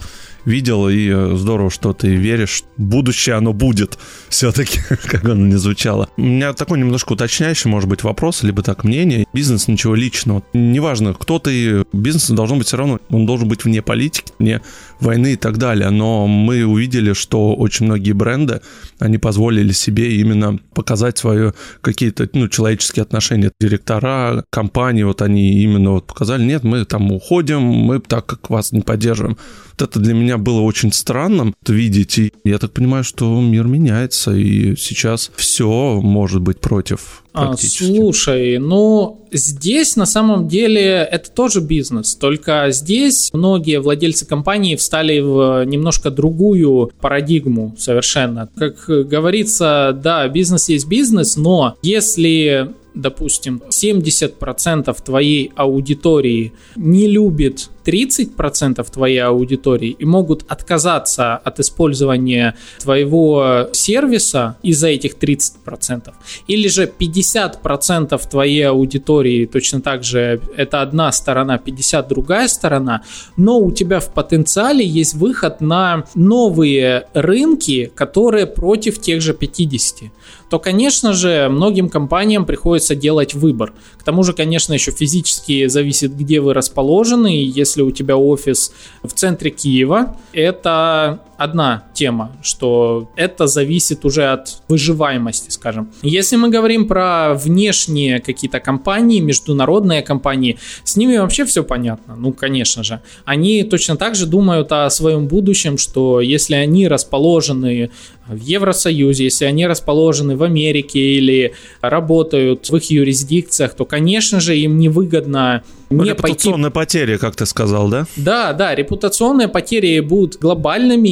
видел, 0.49 0.89
и 0.89 1.09
э, 1.09 1.37
здорово, 1.37 1.71
что 1.71 1.93
ты 1.93 2.09
веришь. 2.15 2.65
Будущее 2.77 3.37
оно 3.37 3.53
будет 3.53 3.99
все-таки, 4.29 4.81
как 5.07 5.25
оно 5.25 5.47
не 5.47 5.57
звучало. 5.57 6.09
У 6.17 6.23
меня 6.23 6.53
такой 6.53 6.79
немножко 6.79 7.13
уточняющий, 7.13 7.71
может 7.71 7.89
быть, 7.89 8.03
вопрос, 8.03 8.43
либо 8.43 8.63
так 8.63 8.85
мнение. 8.85 9.27
Бизнес 9.33 9.69
ничего 9.69 9.95
личного. 9.95 10.43
Неважно, 10.53 11.15
кто 11.15 11.39
ты, 11.39 11.85
бизнес 11.93 12.31
должен 12.31 12.59
быть 12.59 12.67
все 12.67 12.77
равно, 12.77 13.01
он 13.11 13.27
должен 13.27 13.49
быть 13.49 13.65
вне 13.65 13.83
политики, 13.83 14.33
вне 14.39 14.63
войны 15.01 15.35
и 15.35 15.37
так 15.37 15.59
далее. 15.59 15.91
Но 15.91 16.27
мы 16.27 16.65
увидели, 16.65 17.13
что 17.13 17.55
очень 17.55 17.87
многие 17.87 18.13
бренды, 18.13 18.61
они 18.99 19.19
позволили 19.19 19.73
себе 19.73 20.17
именно 20.17 20.59
показать 20.75 21.19
свои 21.19 21.51
какие-то 21.81 22.29
ну, 22.33 22.49
человеческие 22.49 23.03
отношения. 23.03 23.53
Директора 23.61 24.45
компании, 24.51 25.03
вот 25.03 25.23
они 25.23 25.63
именно 25.63 25.93
вот 25.93 26.07
показали, 26.07 26.45
нет, 26.45 26.65
мы 26.65 26.85
там 26.85 27.13
уходим, 27.13 27.63
мы 27.63 28.01
так 28.01 28.27
как 28.27 28.51
вас 28.51 28.73
не 28.73 28.81
поддерживаем. 28.81 29.37
Вот 29.73 29.89
это 29.89 30.01
для 30.01 30.15
меня 30.15 30.39
было 30.39 30.61
очень 30.61 30.93
странным 30.93 31.55
видеть. 31.67 32.19
И 32.19 32.33
я 32.45 32.59
так 32.59 32.73
понимаю, 32.73 33.05
что 33.05 33.41
мир 33.41 33.67
меняется, 33.67 34.33
и 34.35 34.77
сейчас 34.77 35.31
все 35.37 36.01
может 36.03 36.43
быть 36.43 36.61
против 36.61 37.23
а, 37.33 37.57
слушай, 37.57 38.59
ну 38.59 39.27
здесь 39.31 39.97
на 39.97 40.07
самом 40.07 40.49
деле 40.49 41.07
это 41.11 41.31
тоже 41.31 41.61
бизнес, 41.61 42.15
только 42.15 42.67
здесь 42.71 43.31
многие 43.33 43.81
владельцы 43.81 44.27
компании 44.27 44.77
встали 44.77 45.21
в 45.21 45.65
немножко 45.65 46.11
другую 46.11 46.91
парадигму 47.01 47.75
совершенно. 47.79 48.49
Как 48.57 48.87
говорится, 48.87 49.99
да, 50.03 50.27
бизнес 50.29 50.69
есть 50.69 50.89
бизнес, 50.89 51.37
но 51.37 51.77
если 51.83 52.75
допустим, 52.95 53.63
70% 53.69 54.97
твоей 55.05 55.53
аудитории 55.55 56.53
не 56.77 57.07
любит 57.07 57.71
30% 57.89 58.91
твоей 58.91 59.23
аудитории 59.23 59.97
и 59.99 60.05
могут 60.05 60.45
отказаться 60.49 61.37
от 61.37 61.59
использования 61.59 62.55
твоего 62.81 63.69
сервиса 63.73 64.57
из-за 64.63 64.89
этих 64.89 65.15
30%. 65.15 66.13
Или 66.49 66.69
же 66.69 66.85
50% 66.87 68.29
твоей 68.29 68.69
аудитории 68.69 69.47
точно 69.47 69.81
так 69.81 70.05
же 70.05 70.41
это 70.57 70.83
одна 70.83 71.11
сторона, 71.13 71.57
50 71.57 72.09
другая 72.09 72.49
сторона, 72.49 73.03
но 73.37 73.59
у 73.59 73.73
тебя 73.73 74.01
в 74.01 74.13
потенциале 74.13 74.85
есть 74.85 75.15
выход 75.15 75.61
на 75.61 76.05
новые 76.15 77.07
рынки, 77.15 77.91
которые 77.95 78.47
против 78.47 79.01
тех 79.01 79.23
же 79.23 79.33
50 79.33 80.11
то, 80.51 80.59
конечно 80.59 81.13
же, 81.13 81.49
многим 81.51 81.89
компаниям 81.89 82.47
приходится 82.47 82.95
делать 82.95 83.35
выбор. 83.35 83.73
К 83.99 84.03
тому 84.03 84.23
же, 84.23 84.33
конечно, 84.33 84.73
еще 84.73 84.91
физически 84.91 85.67
зависит, 85.67 86.17
где 86.17 86.41
вы 86.41 86.55
расположены. 86.55 87.45
Если 87.45 87.78
у 87.83 87.91
тебя 87.91 88.17
офис 88.17 88.73
в 89.03 89.13
центре 89.13 89.51
Киева, 89.51 90.17
это 90.33 91.21
одна 91.39 91.85
тема, 91.95 92.33
что 92.43 93.11
это 93.17 93.47
зависит 93.47 94.05
уже 94.05 94.25
от 94.25 94.61
выживаемости, 94.69 95.51
скажем. 95.51 95.91
Если 96.03 96.37
мы 96.37 96.51
говорим 96.51 96.87
про 96.87 97.35
внешние 97.35 98.21
какие-то 98.21 98.61
компании, 98.61 99.21
международные 99.21 100.03
компании, 100.03 100.59
с 100.85 100.97
ними 100.97 101.17
вообще 101.17 101.45
все 101.45 101.63
понятно, 101.63 102.17
ну, 102.17 102.33
конечно 102.33 102.83
же. 102.83 103.01
Они 103.25 103.63
точно 103.63 103.97
так 103.97 104.17
же 104.17 104.27
думают 104.27 104.73
о 104.73 104.91
своем 104.91 105.29
будущем, 105.29 105.79
что 105.79 106.21
если 106.21 106.57
они 106.57 106.89
расположены 106.89 107.91
в 108.27 108.41
Евросоюзе, 108.41 109.25
если 109.25 109.45
они 109.47 109.67
расположены 109.67 110.37
в 110.37 110.43
Америке 110.43 110.99
или 110.99 111.55
работают 111.81 112.69
в 112.69 112.77
их 112.77 112.91
юрисдикциях, 112.91 113.75
то, 113.75 113.85
конечно 113.85 114.41
же, 114.41 114.57
им 114.57 114.79
невыгодно 114.79 115.63
не 115.91 116.11
Репутационные 116.11 116.71
пойти... 116.71 116.99
потери, 116.99 117.17
как 117.17 117.35
ты 117.35 117.47
сказал, 117.47 117.89
да? 117.89 118.07
Да, 118.17 118.53
да, 118.53 118.75
репутационные 118.75 119.49
потери 119.49 120.01
будут 120.01 120.37
глобальными 120.37 121.09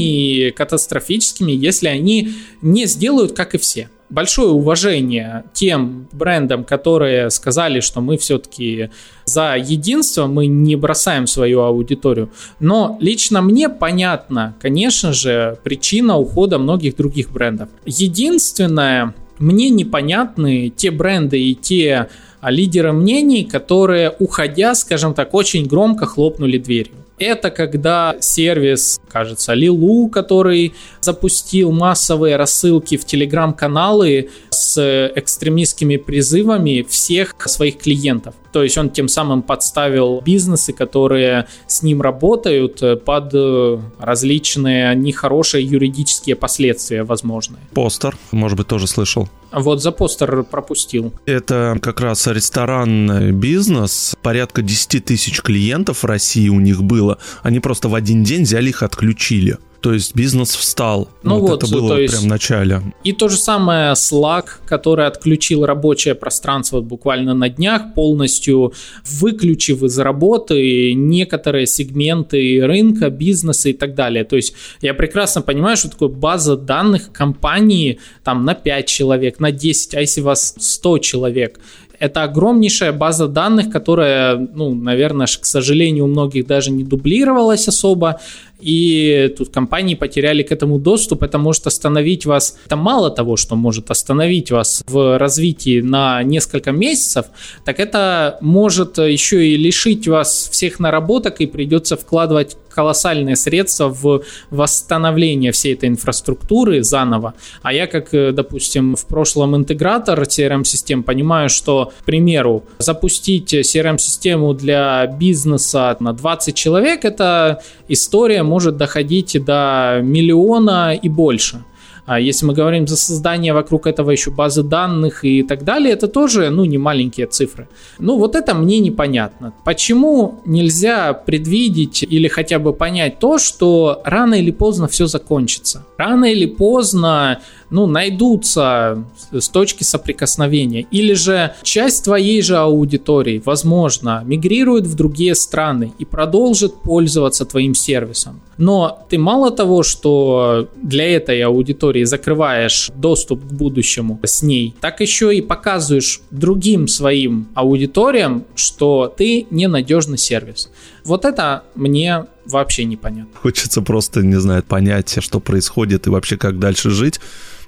катастрофическими, 0.57 1.53
если 1.53 1.89
они 1.89 2.31
не 2.63 2.87
сделают, 2.87 3.33
как 3.33 3.55
и 3.55 3.59
все 3.59 3.89
большое 4.09 4.51
уважение 4.51 5.45
тем 5.53 6.09
брендам, 6.13 6.65
которые 6.65 7.31
сказали, 7.31 7.81
что 7.81 8.01
мы 8.01 8.17
все-таки 8.17 8.91
за 9.25 9.57
единство, 9.57 10.27
мы 10.27 10.47
не 10.47 10.77
бросаем 10.77 11.27
свою 11.27 11.61
аудиторию. 11.63 12.31
Но 12.61 12.97
лично 13.01 13.43
мне 13.43 13.69
понятно, 13.69 14.55
конечно 14.61 15.13
же, 15.13 15.59
причина 15.63 16.17
ухода 16.17 16.59
многих 16.59 16.97
других 16.97 17.31
брендов. 17.31 17.69
Единственное, 17.85 19.15
мне 19.39 19.71
непонятны 19.71 20.73
те 20.75 20.91
бренды 20.91 21.41
и 21.43 21.55
те 21.55 22.09
лидеры 22.43 22.93
мнений, 22.93 23.45
которые, 23.45 24.15
уходя, 24.19 24.75
скажем 24.75 25.15
так, 25.15 25.35
очень 25.35 25.67
громко 25.67 26.07
хлопнули 26.07 26.59
дверью. 26.59 26.95
Это 27.19 27.51
когда 27.51 28.17
сервис, 28.21 29.01
кажется, 29.09 29.55
Лилу, 29.55 30.09
который 30.09 30.75
запустил 31.01 31.73
массовые 31.73 32.37
рассылки 32.37 32.97
в 32.97 33.07
телеграм-каналы 33.07 34.29
с 34.51 35.13
экстремистскими 35.15 35.97
призывами 35.97 36.83
всех 36.87 37.35
своих 37.47 37.79
клиентов. 37.79 38.35
То 38.53 38.63
есть 38.63 38.77
он 38.79 38.91
тем 38.91 39.09
самым 39.09 39.43
подставил 39.43 40.21
бизнесы, 40.21 40.73
которые 40.73 41.47
с 41.67 41.83
ним 41.83 42.03
работают, 42.03 42.83
э, 42.83 42.97
под 42.97 43.31
э, 43.35 43.79
различные 43.99 44.95
нехорошие 44.95 45.65
юридические 45.65 46.37
последствия 46.37 47.03
возможные. 47.03 47.61
Постер, 47.75 48.17
может 48.31 48.57
быть, 48.57 48.67
тоже 48.67 48.87
слышал. 48.87 49.29
Вот 49.57 49.83
за 49.83 49.91
постер 49.91 50.43
пропустил. 50.43 51.15
Это 51.25 51.79
как 51.81 52.01
раз 52.01 52.27
ресторанный 52.27 53.33
бизнес. 53.33 54.15
Порядка 54.21 54.61
10 54.61 55.03
тысяч 55.03 55.41
клиентов 55.41 56.03
в 56.03 56.07
России 56.07 56.51
у 56.51 56.61
них 56.61 56.83
было. 56.83 57.17
Они 57.43 57.59
просто 57.59 57.89
в 57.89 57.95
один 57.95 58.23
день 58.23 58.43
взяли 58.43 58.69
их 58.69 58.83
отключили 58.83 59.57
то 59.87 59.93
есть 59.93 60.17
бизнес 60.17 60.53
встал. 60.57 61.09
Ну 61.23 61.39
вот, 61.39 61.49
вот 61.49 61.63
это 61.63 61.73
было 61.73 61.97
есть... 61.97 62.13
прям 62.13 62.25
в 62.25 62.27
начале. 62.27 62.83
И 63.05 63.13
то 63.13 63.29
же 63.29 63.37
самое 63.37 63.93
Slack, 63.93 64.47
который 64.67 65.07
отключил 65.07 65.65
рабочее 65.65 66.17
пространство 66.17 66.81
буквально 66.81 67.35
на 67.35 67.49
днях, 67.49 67.95
полностью 67.95 68.73
выключив 69.05 69.85
из 69.85 69.97
работы 70.01 70.93
некоторые 70.93 71.69
сегменты 71.69 72.67
рынка, 72.67 73.11
бизнеса 73.11 73.69
и 73.69 73.75
так 73.75 73.95
далее. 73.95 74.25
То 74.25 74.35
есть 74.35 74.55
я 74.81 74.93
прекрасно 74.93 75.41
понимаю, 75.41 75.77
что 75.77 75.89
такое 75.89 76.09
база 76.09 76.57
данных 76.57 77.13
компании 77.13 78.01
там 78.25 78.45
на 78.45 78.55
5 78.55 78.87
человек, 78.87 79.39
на 79.39 79.53
10, 79.53 79.95
а 79.95 80.01
если 80.01 80.21
у 80.21 80.25
вас 80.25 80.57
100 80.59 80.99
человек, 80.99 81.61
это 81.99 82.25
огромнейшая 82.25 82.93
база 82.93 83.27
данных, 83.27 83.71
которая, 83.71 84.37
ну, 84.37 84.75
наверное, 84.75 85.27
к 85.27 85.47
сожалению, 85.47 86.05
у 86.05 86.09
многих 86.09 86.47
даже 86.47 86.71
не 86.71 86.85
дублировалась 86.85 87.69
особо 87.69 88.21
и 88.61 89.35
тут 89.37 89.51
компании 89.51 89.95
потеряли 89.95 90.43
к 90.43 90.53
этому 90.53 90.79
доступ, 90.79 91.23
это 91.23 91.39
может 91.39 91.67
остановить 91.67 92.27
вас, 92.27 92.59
это 92.67 92.77
мало 92.77 93.11
того, 93.11 93.37
что 93.37 93.57
может 93.57 93.91
остановить 93.91 94.51
вас 94.51 94.83
в 94.87 95.19
развитии 95.19 95.81
на 95.81 96.23
несколько 96.23 96.73
месяцев, 96.73 97.27
так 97.65 97.81
это 97.81 98.39
может 98.41 98.99
еще 98.99 99.47
и 99.47 99.57
лишить 99.57 100.09
вас 100.09 100.49
всех 100.51 100.81
наработок 100.81 101.41
и 101.41 101.47
придется 101.47 101.97
вкладывать 101.97 102.57
колоссальные 102.77 103.37
средства 103.37 103.89
в 103.89 104.23
восстановление 104.51 105.51
всей 105.51 105.73
этой 105.73 105.89
инфраструктуры 105.89 106.83
заново. 106.83 107.33
А 107.63 107.73
я, 107.73 107.87
как, 107.87 108.11
допустим, 108.13 108.97
в 108.97 109.07
прошлом 109.07 109.57
интегратор 109.57 110.21
CRM-систем, 110.21 111.03
понимаю, 111.03 111.49
что, 111.49 111.93
к 112.03 112.05
примеру, 112.05 112.65
запустить 112.79 113.55
CRM-систему 113.55 114.53
для 114.53 115.07
бизнеса 115.07 115.97
на 116.01 116.13
20 116.13 116.55
человек– 116.55 117.01
это 117.07 117.63
история 117.89 118.43
может 118.47 118.77
доходить 118.77 119.37
до 119.45 120.01
миллиона 120.03 120.95
и 120.95 121.09
больше. 121.09 121.65
А 122.07 122.21
если 122.21 122.47
мы 122.47 122.55
говорим 122.55 122.87
за 122.87 122.97
создание 122.97 123.53
вокруг 123.53 123.87
этого 123.87 124.13
еще 124.13 124.31
базы 124.31 124.63
данных 124.63 125.25
и 125.25 125.43
так 125.43 125.65
далее, 125.65 125.93
это 125.93 126.07
тоже, 126.07 126.51
ну, 126.51 126.65
не 126.65 126.79
маленькие 126.79 127.27
цифры. 127.27 127.69
Ну, 127.99 128.17
вот 128.17 128.37
это 128.37 128.55
мне 128.55 128.79
непонятно. 128.79 129.53
Почему 129.65 130.41
нельзя 130.47 131.13
предвидеть 131.13 132.05
или 132.05 132.29
хотя 132.29 132.61
бы 132.61 132.73
понять 132.73 133.19
то, 133.19 133.39
что 133.39 134.03
рано 134.05 134.35
или 134.35 134.53
поздно 134.53 134.87
все 134.87 135.07
закончится? 135.07 135.85
Рано 135.99 136.27
или 136.27 136.47
поздно 136.47 137.41
ну, 137.71 137.87
найдутся 137.87 139.05
с 139.33 139.49
точки 139.49 139.83
соприкосновения. 139.83 140.87
Или 140.91 141.15
же 141.15 141.55
часть 141.63 142.05
твоей 142.05 142.43
же 142.43 142.57
аудитории, 142.57 143.43
возможно, 143.45 144.23
мигрирует 144.25 144.87
в 144.87 144.95
другие 144.95 145.35
страны 145.35 145.93
и 145.99 146.05
продолжит 146.05 146.75
пользоваться 146.83 147.45
твоим 147.45 147.75
сервисом. 147.75 148.41
Но 148.59 149.05
ты 149.09 149.19
мало 149.19 149.51
того, 149.51 149.83
что 149.83 150.69
для 150.83 151.17
этой 151.17 151.41
аудитории 151.43 152.05
закрываешь 152.05 152.91
доступ 152.95 153.43
к 153.43 153.53
будущему 153.53 154.19
с 154.23 154.43
ней, 154.43 154.75
так 154.81 155.01
еще 155.01 155.37
и 155.37 155.43
показываешь 155.43 156.21
другим 156.31 156.89
своим 156.89 157.49
аудиториям, 157.55 158.45
что 158.55 159.13
ты 159.15 159.47
ненадежный 159.51 160.19
сервис. 160.19 160.71
Вот 161.05 161.25
это 161.25 161.65
мне 161.75 162.25
вообще 162.47 162.85
непонятно. 162.85 163.33
Хочется 163.41 163.83
просто, 163.83 164.23
не 164.23 164.37
знаю, 164.37 164.63
понять, 164.63 165.19
что 165.21 165.41
происходит 165.41 166.07
и 166.07 166.11
вообще 166.11 166.37
как 166.37 166.59
дальше 166.59 166.91
жить 166.91 167.21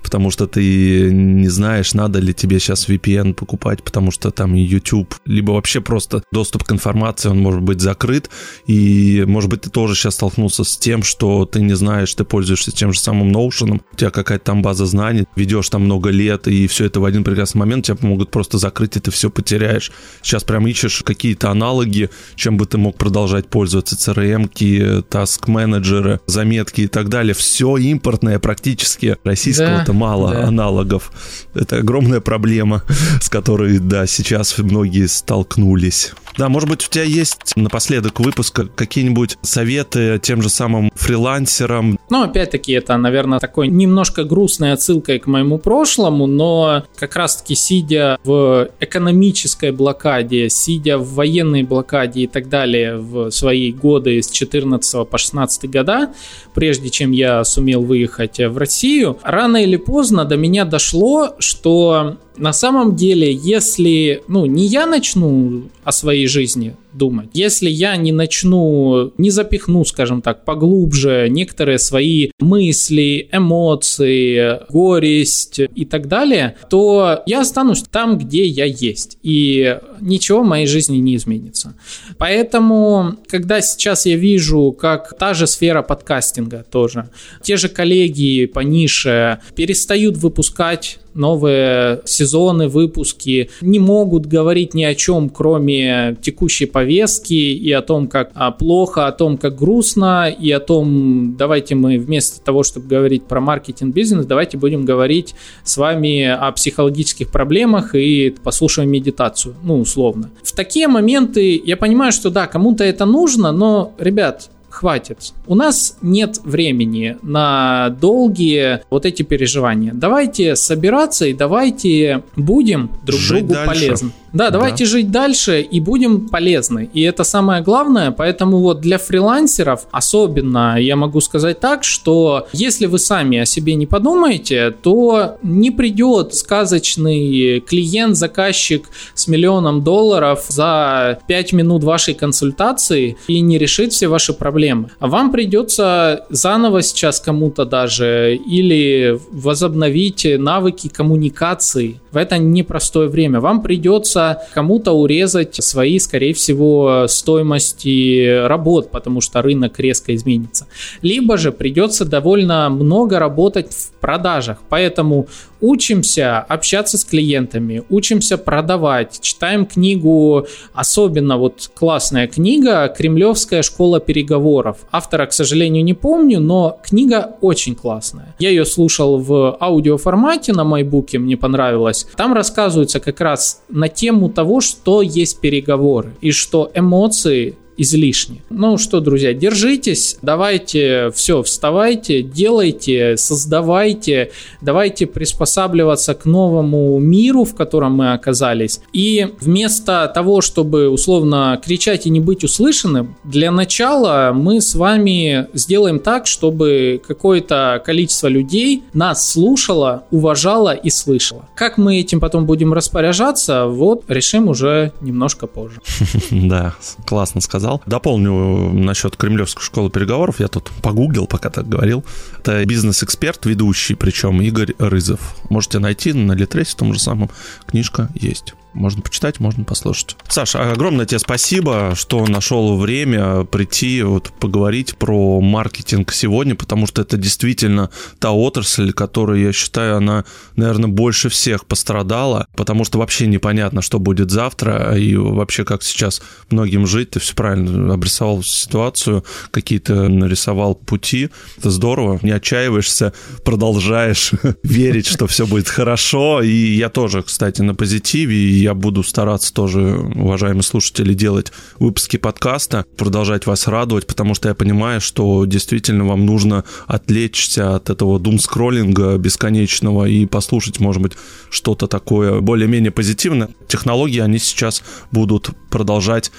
потому 0.02 0.30
что 0.30 0.46
ты 0.46 1.11
не 1.12 1.48
знаешь, 1.48 1.94
надо 1.94 2.18
ли 2.18 2.32
тебе 2.34 2.58
сейчас 2.58 2.88
VPN 2.88 3.34
покупать, 3.34 3.82
потому 3.82 4.11
что 4.11 4.30
там 4.30 4.54
YouTube, 4.54 5.14
либо 5.26 5.52
вообще 5.52 5.80
просто 5.80 6.22
доступ 6.32 6.64
к 6.64 6.72
информации, 6.72 7.28
он 7.28 7.40
может 7.40 7.62
быть 7.62 7.80
закрыт, 7.80 8.30
и, 8.66 9.24
может 9.26 9.50
быть, 9.50 9.62
ты 9.62 9.70
тоже 9.70 9.94
сейчас 9.94 10.14
столкнулся 10.14 10.64
с 10.64 10.76
тем, 10.76 11.02
что 11.02 11.44
ты 11.44 11.61
не 11.61 11.74
знаешь, 11.74 12.14
ты 12.14 12.24
пользуешься 12.24 12.72
тем 12.72 12.92
же 12.92 13.00
самым 13.00 13.32
Notion, 13.32 13.80
у 13.92 13.96
тебя 13.96 14.11
какая-то 14.11 14.44
там 14.44 14.62
база 14.62 14.87
знаний, 14.87 15.26
ведешь 15.37 15.68
там 15.68 15.82
много 15.82 16.11
лет, 16.11 16.48
и 16.48 16.66
все 16.66 16.87
это 16.87 17.00
в 17.00 17.04
один 17.04 17.24
прекрасный 17.24 17.58
момент 17.58 17.87
тебя 17.87 17.96
могут 18.00 18.30
просто 18.30 18.58
закрыть, 18.58 18.96
и 18.96 19.00
ты 19.00 19.11
все 19.11 19.30
потеряешь. 19.30 19.92
Сейчас 20.22 20.44
прям 20.44 20.66
ищешь 20.66 21.02
какие-то 21.04 21.50
аналоги, 21.50 22.11
чем 22.34 22.56
бы 22.56 22.66
ты 22.66 22.78
мог 22.78 22.96
продолжать 22.96 23.48
пользоваться, 23.48 23.96
CRM-ки, 23.96 25.02
таск-менеджеры, 25.08 26.20
заметки 26.26 26.82
и 26.82 26.87
так 26.87 27.08
далее. 27.08 27.34
Все 27.34 27.76
импортное 27.76 28.38
практически, 28.38 29.16
российского 29.24 29.84
да 29.87 29.88
мало 29.92 30.33
да. 30.33 30.48
аналогов. 30.48 31.11
Это 31.55 31.79
огромная 31.79 32.20
проблема, 32.20 32.83
с 33.20 33.29
которой, 33.29 33.79
да, 33.79 34.07
сейчас 34.07 34.57
многие 34.59 35.07
столкнулись. 35.07 36.12
Да, 36.38 36.48
может 36.48 36.68
быть, 36.68 36.87
у 36.87 36.88
тебя 36.88 37.03
есть 37.03 37.57
напоследок 37.57 38.20
выпуска 38.20 38.66
какие-нибудь 38.66 39.37
советы 39.42 40.20
тем 40.22 40.40
же 40.40 40.48
самым 40.48 40.92
фрилансерам? 40.94 41.98
Ну, 42.11 42.22
опять-таки, 42.22 42.72
это, 42.72 42.96
наверное, 42.96 43.40
такой 43.40 43.66
немножко 43.66 44.22
грустной 44.22 44.72
отсылкой 44.72 45.18
к 45.18 45.27
моему 45.27 45.59
прошлому, 45.59 46.27
но 46.27 46.85
как 46.96 47.16
раз-таки 47.16 47.57
сидя 47.57 48.18
в 48.22 48.68
экономической 48.79 49.72
блокаде, 49.72 50.48
сидя 50.48 50.98
в 50.98 51.14
военной 51.14 51.64
блокаде 51.64 52.20
и 52.20 52.27
так 52.29 52.48
далее 52.48 52.98
в 52.98 53.31
свои 53.31 53.72
годы 53.72 54.22
с 54.22 54.31
14 54.31 55.09
по 55.09 55.18
16 55.18 55.68
года, 55.68 56.12
прежде 56.55 56.88
чем 56.88 57.11
я 57.11 57.42
сумел 57.42 57.83
выехать 57.83 58.38
в 58.38 58.57
Россию, 58.59 59.18
рано 59.24 59.57
или 59.57 59.77
поздно 59.78 60.24
до 60.24 60.36
меня 60.36 60.64
дошло, 60.64 61.34
что 61.38 62.16
на 62.38 62.53
самом 62.53 62.96
деле, 62.96 63.33
если, 63.33 64.22
ну, 64.29 64.46
не 64.46 64.66
я 64.66 64.87
начну 64.87 65.64
о 65.85 65.92
своей 65.92 66.27
жизни 66.27 66.77
думать, 66.92 67.31
если 67.33 67.68
я 67.68 67.96
не 67.96 68.12
начну, 68.12 69.12
не 69.18 69.31
запихну, 69.31 69.85
скажем 69.85 70.22
так, 70.22 70.44
поглубже 70.44 71.29
некоторые 71.31 71.79
свои 71.79 72.31
мысли, 72.40 73.29
эмоции, 73.33 74.61
горесть 74.70 75.61
и 75.74 75.85
так 75.85 76.09
далее, 76.09 76.57
то 76.70 77.22
я 77.27 77.40
останусь 77.40 77.83
там, 77.83 78.18
где 78.18 78.44
я 78.44 78.64
есть, 78.64 79.18
и 79.22 79.79
ничего 80.01 80.42
в 80.42 80.46
моей 80.46 80.66
жизни 80.66 80.96
не 80.96 81.16
изменится. 81.16 81.74
Поэтому, 82.18 83.16
когда 83.29 83.61
сейчас 83.61 84.07
я 84.07 84.16
вижу, 84.16 84.72
как 84.72 85.16
та 85.18 85.35
же 85.35 85.46
сфера 85.46 85.83
подкастинга 85.83 86.64
тоже, 86.70 87.11
те 87.42 87.57
же 87.57 87.68
коллеги 87.68 88.46
по 88.46 88.61
нише 88.61 89.40
перестают 89.55 90.16
выпускать 90.16 90.98
новые 91.14 92.00
сезоны, 92.04 92.68
выпуски, 92.68 93.50
не 93.60 93.78
могут 93.78 94.26
говорить 94.26 94.74
ни 94.74 94.84
о 94.84 94.94
чем, 94.94 95.28
кроме 95.28 96.16
текущей 96.22 96.66
повестки 96.66 97.34
и 97.34 97.72
о 97.72 97.82
том, 97.82 98.08
как 98.08 98.30
а, 98.34 98.50
плохо, 98.50 99.06
о 99.06 99.12
том, 99.12 99.38
как 99.38 99.56
грустно, 99.56 100.28
и 100.28 100.50
о 100.50 100.60
том, 100.60 101.36
давайте 101.36 101.74
мы 101.74 101.98
вместо 101.98 102.40
того, 102.40 102.62
чтобы 102.62 102.86
говорить 102.86 103.24
про 103.24 103.40
маркетинг-бизнес, 103.40 104.26
давайте 104.26 104.58
будем 104.58 104.84
говорить 104.84 105.34
с 105.64 105.76
вами 105.76 106.24
о 106.24 106.50
психологических 106.52 107.30
проблемах 107.30 107.94
и 107.94 108.34
послушаем 108.42 108.90
медитацию, 108.90 109.54
ну, 109.62 109.80
условно. 109.80 110.30
В 110.42 110.52
такие 110.54 110.88
моменты 110.88 111.60
я 111.64 111.76
понимаю, 111.76 112.12
что 112.12 112.30
да, 112.30 112.46
кому-то 112.46 112.84
это 112.84 113.04
нужно, 113.06 113.52
но, 113.52 113.92
ребят, 113.98 114.50
хватит. 114.78 115.32
У 115.46 115.54
нас 115.54 115.96
нет 116.02 116.38
времени 116.44 117.16
на 117.22 117.90
долгие 118.00 118.82
вот 118.90 119.04
эти 119.06 119.22
переживания. 119.22 119.92
Давайте 119.92 120.54
собираться 120.54 121.26
и 121.26 121.32
давайте 121.34 122.22
будем 122.36 122.90
друг 123.02 123.18
Жить 123.18 123.46
другу 123.46 123.54
дальше. 123.54 123.86
полезны. 123.86 124.12
Да, 124.32 124.50
давайте 124.50 124.84
да. 124.84 124.90
жить 124.90 125.10
дальше 125.10 125.60
и 125.60 125.80
будем 125.80 126.28
полезны. 126.28 126.90
И 126.92 127.02
это 127.02 127.24
самое 127.24 127.62
главное. 127.62 128.10
Поэтому 128.10 128.58
вот 128.58 128.80
для 128.80 128.98
фрилансеров 128.98 129.86
особенно 129.90 130.80
я 130.80 130.96
могу 130.96 131.20
сказать 131.20 131.60
так, 131.60 131.84
что 131.84 132.46
если 132.52 132.86
вы 132.86 132.98
сами 132.98 133.38
о 133.38 133.44
себе 133.44 133.74
не 133.74 133.86
подумаете, 133.86 134.70
то 134.70 135.36
не 135.42 135.70
придет 135.70 136.34
сказочный 136.34 137.60
клиент, 137.60 138.16
заказчик 138.16 138.88
с 139.14 139.28
миллионом 139.28 139.82
долларов 139.82 140.44
за 140.48 141.18
5 141.26 141.52
минут 141.52 141.84
вашей 141.84 142.14
консультации 142.14 143.16
и 143.26 143.40
не 143.40 143.58
решит 143.58 143.92
все 143.92 144.08
ваши 144.08 144.32
проблемы. 144.32 144.90
А 144.98 145.06
вам 145.06 145.32
придется 145.32 146.26
заново 146.30 146.82
сейчас 146.82 147.20
кому-то 147.20 147.64
даже 147.64 148.36
или 148.36 149.18
возобновить 149.30 150.26
навыки 150.38 150.88
коммуникации 150.88 152.00
в 152.12 152.16
это 152.16 152.38
непростое 152.38 153.08
время. 153.08 153.40
Вам 153.40 153.62
придется 153.62 154.17
придется 154.18 154.42
кому-то 154.54 154.92
урезать 154.92 155.54
свои, 155.57 155.98
скорее 155.98 156.33
всего, 156.35 157.07
стоимости 157.09 158.46
работ, 158.46 158.90
потому 158.90 159.20
что 159.20 159.42
рынок 159.42 159.78
резко 159.78 160.14
изменится. 160.14 160.66
Либо 161.02 161.37
же 161.37 161.52
придется 161.52 162.04
довольно 162.04 162.68
много 162.68 163.18
работать 163.18 163.72
в 163.72 163.92
продажах. 164.00 164.59
Поэтому 164.68 165.26
учимся 165.61 166.38
общаться 166.38 166.98
с 166.98 167.04
клиентами, 167.04 167.83
учимся 167.90 168.38
продавать, 168.38 169.18
читаем 169.20 169.66
книгу, 169.66 170.46
особенно 170.72 171.37
вот 171.37 171.70
классная 171.74 172.26
книга 172.28 172.88
«Кремлевская 172.88 173.62
школа 173.62 174.00
переговоров». 174.00 174.78
Автора, 174.92 175.26
к 175.26 175.33
сожалению, 175.33 175.85
не 175.85 175.94
помню, 175.94 176.40
но 176.40 176.81
книга 176.85 177.37
очень 177.40 177.74
классная. 177.74 178.35
Я 178.38 178.50
ее 178.50 178.64
слушал 178.64 179.18
в 179.18 179.57
аудиоформате 179.61 180.52
на 180.52 180.64
майбуке, 180.64 181.18
мне 181.18 181.37
понравилось. 181.37 182.07
Там 182.16 182.33
рассказывается 182.35 183.00
как 183.00 183.20
раз 183.20 183.62
на 183.68 183.88
тему 184.08 184.30
того, 184.30 184.62
что 184.62 185.02
есть 185.02 185.38
переговоры 185.40 186.14
и 186.22 186.30
что 186.30 186.70
эмоции 186.74 187.56
излишне. 187.78 188.42
Ну 188.50 188.76
что, 188.76 189.00
друзья, 189.00 189.32
держитесь, 189.32 190.18
давайте 190.20 191.10
все, 191.14 191.42
вставайте, 191.42 192.22
делайте, 192.22 193.16
создавайте, 193.16 194.32
давайте 194.60 195.06
приспосабливаться 195.06 196.14
к 196.14 196.24
новому 196.24 196.98
миру, 196.98 197.44
в 197.44 197.54
котором 197.54 197.94
мы 197.94 198.12
оказались. 198.12 198.80
И 198.92 199.28
вместо 199.40 200.10
того, 200.12 200.40
чтобы 200.40 200.88
условно 200.88 201.60
кричать 201.64 202.06
и 202.06 202.10
не 202.10 202.20
быть 202.20 202.44
услышанным, 202.44 203.16
для 203.24 203.50
начала 203.52 204.32
мы 204.34 204.60
с 204.60 204.74
вами 204.74 205.46
сделаем 205.54 206.00
так, 206.00 206.26
чтобы 206.26 207.00
какое-то 207.06 207.80
количество 207.84 208.26
людей 208.26 208.82
нас 208.92 209.30
слушало, 209.30 210.04
уважало 210.10 210.74
и 210.74 210.90
слышало. 210.90 211.48
Как 211.54 211.78
мы 211.78 212.00
этим 212.00 212.18
потом 212.18 212.44
будем 212.44 212.72
распоряжаться, 212.72 213.66
вот 213.66 214.05
решим 214.09 214.48
уже 214.48 214.92
немножко 215.00 215.46
позже. 215.46 215.80
Да, 216.48 216.74
классно 217.05 217.40
сказал 217.40 217.67
сказал. 217.68 217.82
Дополню 217.86 218.72
насчет 218.72 219.16
Кремлевской 219.16 219.62
школы 219.62 219.90
переговоров. 219.90 220.40
Я 220.40 220.48
тут 220.48 220.70
погуглил, 220.82 221.26
пока 221.26 221.50
так 221.50 221.68
говорил. 221.68 222.04
Это 222.38 222.64
бизнес-эксперт, 222.64 223.44
ведущий, 223.46 223.94
причем 223.94 224.40
Игорь 224.40 224.74
Рызов. 224.78 225.36
Можете 225.50 225.78
найти 225.78 226.12
на 226.12 226.32
Литресе, 226.32 226.72
в 226.72 226.76
том 226.76 226.94
же 226.94 227.00
самом 227.00 227.30
книжка 227.66 228.08
есть. 228.14 228.54
Можно 228.74 229.02
почитать, 229.02 229.40
можно 229.40 229.64
послушать. 229.64 230.16
Саша, 230.28 230.70
огромное 230.70 231.06
тебе 231.06 231.18
спасибо, 231.18 231.94
что 231.96 232.26
нашел 232.26 232.76
время 232.76 233.44
прийти, 233.44 234.02
вот, 234.02 234.30
поговорить 234.38 234.96
про 234.96 235.40
маркетинг 235.40 236.12
сегодня, 236.12 236.54
потому 236.54 236.86
что 236.86 237.02
это 237.02 237.16
действительно 237.16 237.90
та 238.18 238.30
отрасль, 238.30 238.92
которая, 238.92 239.38
я 239.38 239.52
считаю, 239.52 239.96
она, 239.96 240.24
наверное, 240.56 240.88
больше 240.88 241.28
всех 241.28 241.66
пострадала, 241.66 242.46
потому 242.56 242.84
что 242.84 242.98
вообще 242.98 243.26
непонятно, 243.26 243.82
что 243.82 243.98
будет 243.98 244.30
завтра, 244.30 244.96
и 244.96 245.16
вообще 245.16 245.64
как 245.64 245.82
сейчас 245.82 246.22
многим 246.50 246.86
жить. 246.86 247.10
Ты 247.10 247.20
все 247.20 247.34
правильно 247.34 247.94
обрисовал 247.94 248.42
ситуацию, 248.42 249.24
какие-то 249.50 250.08
нарисовал 250.08 250.74
пути. 250.74 251.30
Это 251.56 251.70
здорово, 251.70 252.18
не 252.22 252.30
отчаиваешься, 252.30 253.12
продолжаешь 253.44 254.32
верить, 254.62 255.06
что 255.06 255.26
все 255.26 255.46
будет 255.46 255.68
хорошо. 255.68 256.42
И 256.42 256.76
я 256.76 256.88
тоже, 256.88 257.22
кстати, 257.22 257.62
на 257.62 257.74
позитиве, 257.74 258.34
я 258.59 258.74
буду 258.74 259.02
стараться 259.02 259.52
тоже, 259.52 259.80
уважаемые 260.14 260.62
слушатели, 260.62 261.14
делать 261.14 261.52
выпуски 261.78 262.16
подкаста, 262.16 262.84
продолжать 262.96 263.46
вас 263.46 263.66
радовать, 263.66 264.06
потому 264.06 264.34
что 264.34 264.48
я 264.48 264.54
понимаю, 264.54 265.00
что 265.00 265.44
действительно 265.44 266.04
вам 266.04 266.26
нужно 266.26 266.64
отвлечься 266.86 267.76
от 267.76 267.90
этого 267.90 268.18
дум-скроллинга 268.18 269.16
бесконечного 269.18 270.06
и 270.06 270.26
послушать, 270.26 270.80
может 270.80 271.02
быть, 271.02 271.12
что-то 271.50 271.86
такое 271.86 272.40
более-менее 272.40 272.90
позитивное. 272.90 273.48
Технологии, 273.68 274.20
они 274.20 274.38
сейчас 274.38 274.82
будут 275.12 275.50
продолжать 275.70 276.30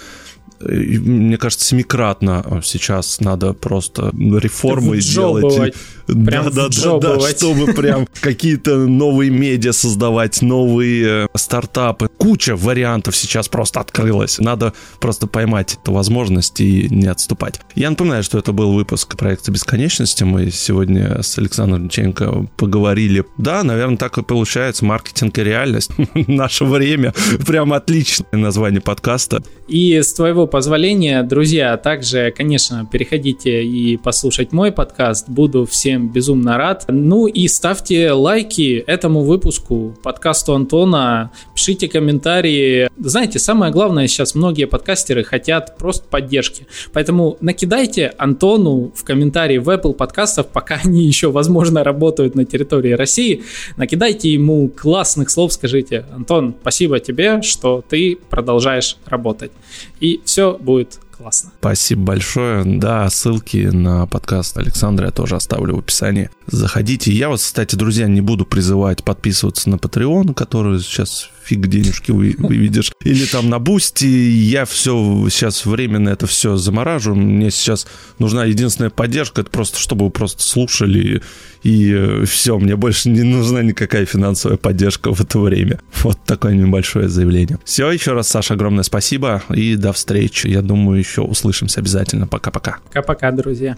мне 0.62 1.38
кажется, 1.38 1.66
семикратно 1.66 2.62
сейчас 2.64 3.20
надо 3.20 3.54
просто 3.54 4.12
реформы 4.14 5.00
сделать. 5.02 5.74
Прям 6.08 6.46
да, 6.46 6.70
да, 6.70 6.98
да, 7.00 7.18
да, 7.18 7.30
чтобы 7.30 7.74
прям 7.74 8.08
какие-то 8.22 8.78
новые 8.78 9.30
медиа 9.30 9.74
создавать, 9.74 10.42
новые 10.42 11.26
э, 11.26 11.28
стартапы. 11.36 12.10
Куча 12.18 12.56
вариантов 12.56 13.16
сейчас 13.16 13.48
просто 13.48 13.80
открылась. 13.80 14.40
Надо 14.40 14.74
просто 15.00 15.28
поймать 15.28 15.78
эту 15.82 15.94
возможность 15.94 16.60
и 16.62 16.88
не 16.90 17.06
отступать. 17.06 17.62
Я 17.76 17.92
напоминаю, 17.92 18.24
что 18.24 18.40
это 18.40 18.54
был 18.54 18.74
выпуск 18.74 19.18
проекта 19.18 19.52
«Бесконечности». 19.52 20.24
Мы 20.24 20.50
сегодня 20.50 21.22
с 21.22 21.38
Александром 21.38 21.90
Ченко 21.90 22.48
поговорили. 22.58 23.24
Да, 23.38 23.64
наверное, 23.64 23.98
так 23.98 24.18
и 24.18 24.24
получается. 24.24 24.86
Маркетинг 24.86 25.38
и 25.38 25.44
реальность. 25.44 25.92
Наше 26.14 26.66
время. 26.66 27.14
Прям 27.46 27.72
отличное 27.72 28.28
название 28.32 28.82
подкаста. 28.82 29.44
И 29.68 30.02
с 30.02 30.14
твоего 30.14 30.48
позволения, 30.50 31.24
друзья, 31.24 31.78
также, 31.78 32.34
конечно, 32.36 32.88
переходите 32.92 33.64
и 33.64 33.98
послушать 33.98 34.52
мой 34.52 34.72
подкаст. 34.72 35.30
Буду 35.30 35.66
всем 35.66 36.10
безумно 36.10 36.58
рад. 36.58 36.86
Ну 36.88 37.28
и 37.28 37.48
ставьте 37.48 38.12
лайки 38.12 38.84
этому 38.88 39.24
выпуску, 39.24 39.96
подкасту 40.04 40.54
Антона. 40.54 41.32
Пишите 41.54 41.88
комментарии. 41.88 42.90
Знаете, 42.98 43.40
самое 43.40 43.72
главное 43.72 44.08
сейчас 44.08 44.36
многие 44.36 44.66
подкастеры 44.66 45.24
хотят 45.24 45.78
просто 45.78 46.08
поддержки. 46.08 46.68
Поэтому 46.94 47.38
накидайте 47.42 48.14
Антону 48.18 48.92
в 48.96 49.04
комментарии 49.04 49.58
в 49.58 49.70
Apple 49.70 49.94
подкастов, 49.94 50.48
пока 50.48 50.80
они 50.84 51.06
еще, 51.06 51.32
возможно, 51.32 51.84
работают 51.84 52.36
на 52.36 52.46
территории 52.46 52.94
России. 52.94 53.44
Накидайте 53.78 54.32
ему 54.32 54.70
классных 54.70 55.30
слов, 55.30 55.54
скажите, 55.54 56.06
Антон, 56.14 56.56
спасибо 56.62 57.00
тебе, 57.00 57.42
что 57.42 57.84
ты 57.88 58.18
продолжаешь 58.30 58.98
работать. 59.06 59.52
И 60.00 60.22
все 60.24 60.39
все 60.40 60.58
будет 60.58 61.02
классно. 61.18 61.52
Спасибо 61.60 62.02
большое. 62.04 62.64
Да, 62.64 63.10
ссылки 63.10 63.58
на 63.58 64.08
подкаст 64.08 64.58
Александра 64.58 65.08
я 65.08 65.12
тоже 65.12 65.36
оставлю 65.36 65.76
в 65.76 65.80
описании. 65.80 66.30
Заходите. 66.48 67.12
Я 67.12 67.28
вас, 67.28 67.44
кстати, 67.44 67.76
друзья, 67.76 68.08
не 68.08 68.22
буду 68.22 68.46
призывать 68.46 69.04
подписываться 69.04 69.70
на 69.70 69.76
Patreon, 69.76 70.34
который 70.34 70.80
сейчас 70.80 71.30
фиг 71.50 71.66
денежки 71.68 72.12
вы, 72.12 72.36
выведешь. 72.38 72.92
Или 73.04 73.26
там 73.26 73.50
на 73.50 73.60
Бусти. 73.60 74.06
Я 74.06 74.66
все 74.66 75.28
сейчас 75.30 75.66
временно 75.66 76.10
это 76.10 76.28
все 76.28 76.58
заморажу. 76.58 77.16
Мне 77.16 77.50
сейчас 77.50 77.88
нужна 78.20 78.46
единственная 78.46 78.92
поддержка. 78.92 79.42
Это 79.42 79.50
просто, 79.50 79.80
чтобы 79.80 80.06
вы 80.06 80.12
просто 80.12 80.44
слушали. 80.44 81.22
И 81.64 81.92
э, 81.94 82.26
все, 82.26 82.58
мне 82.60 82.76
больше 82.76 83.10
не 83.10 83.24
нужна 83.24 83.64
никакая 83.64 84.06
финансовая 84.06 84.58
поддержка 84.58 85.14
в 85.14 85.22
это 85.22 85.40
время. 85.40 85.80
Вот 86.04 86.20
такое 86.26 86.54
небольшое 86.54 87.10
заявление. 87.10 87.58
Все, 87.66 87.92
еще 87.92 88.14
раз, 88.14 88.28
Саша, 88.30 88.54
огромное 88.54 88.84
спасибо. 88.84 89.44
И 89.50 89.76
до 89.76 89.92
встречи. 89.92 90.48
Я 90.48 90.62
думаю, 90.62 91.00
еще 91.00 91.22
услышимся 91.22 91.80
обязательно. 91.80 92.28
Пока-пока. 92.28 92.78
Пока-пока, 92.92 93.32
друзья. 93.32 93.76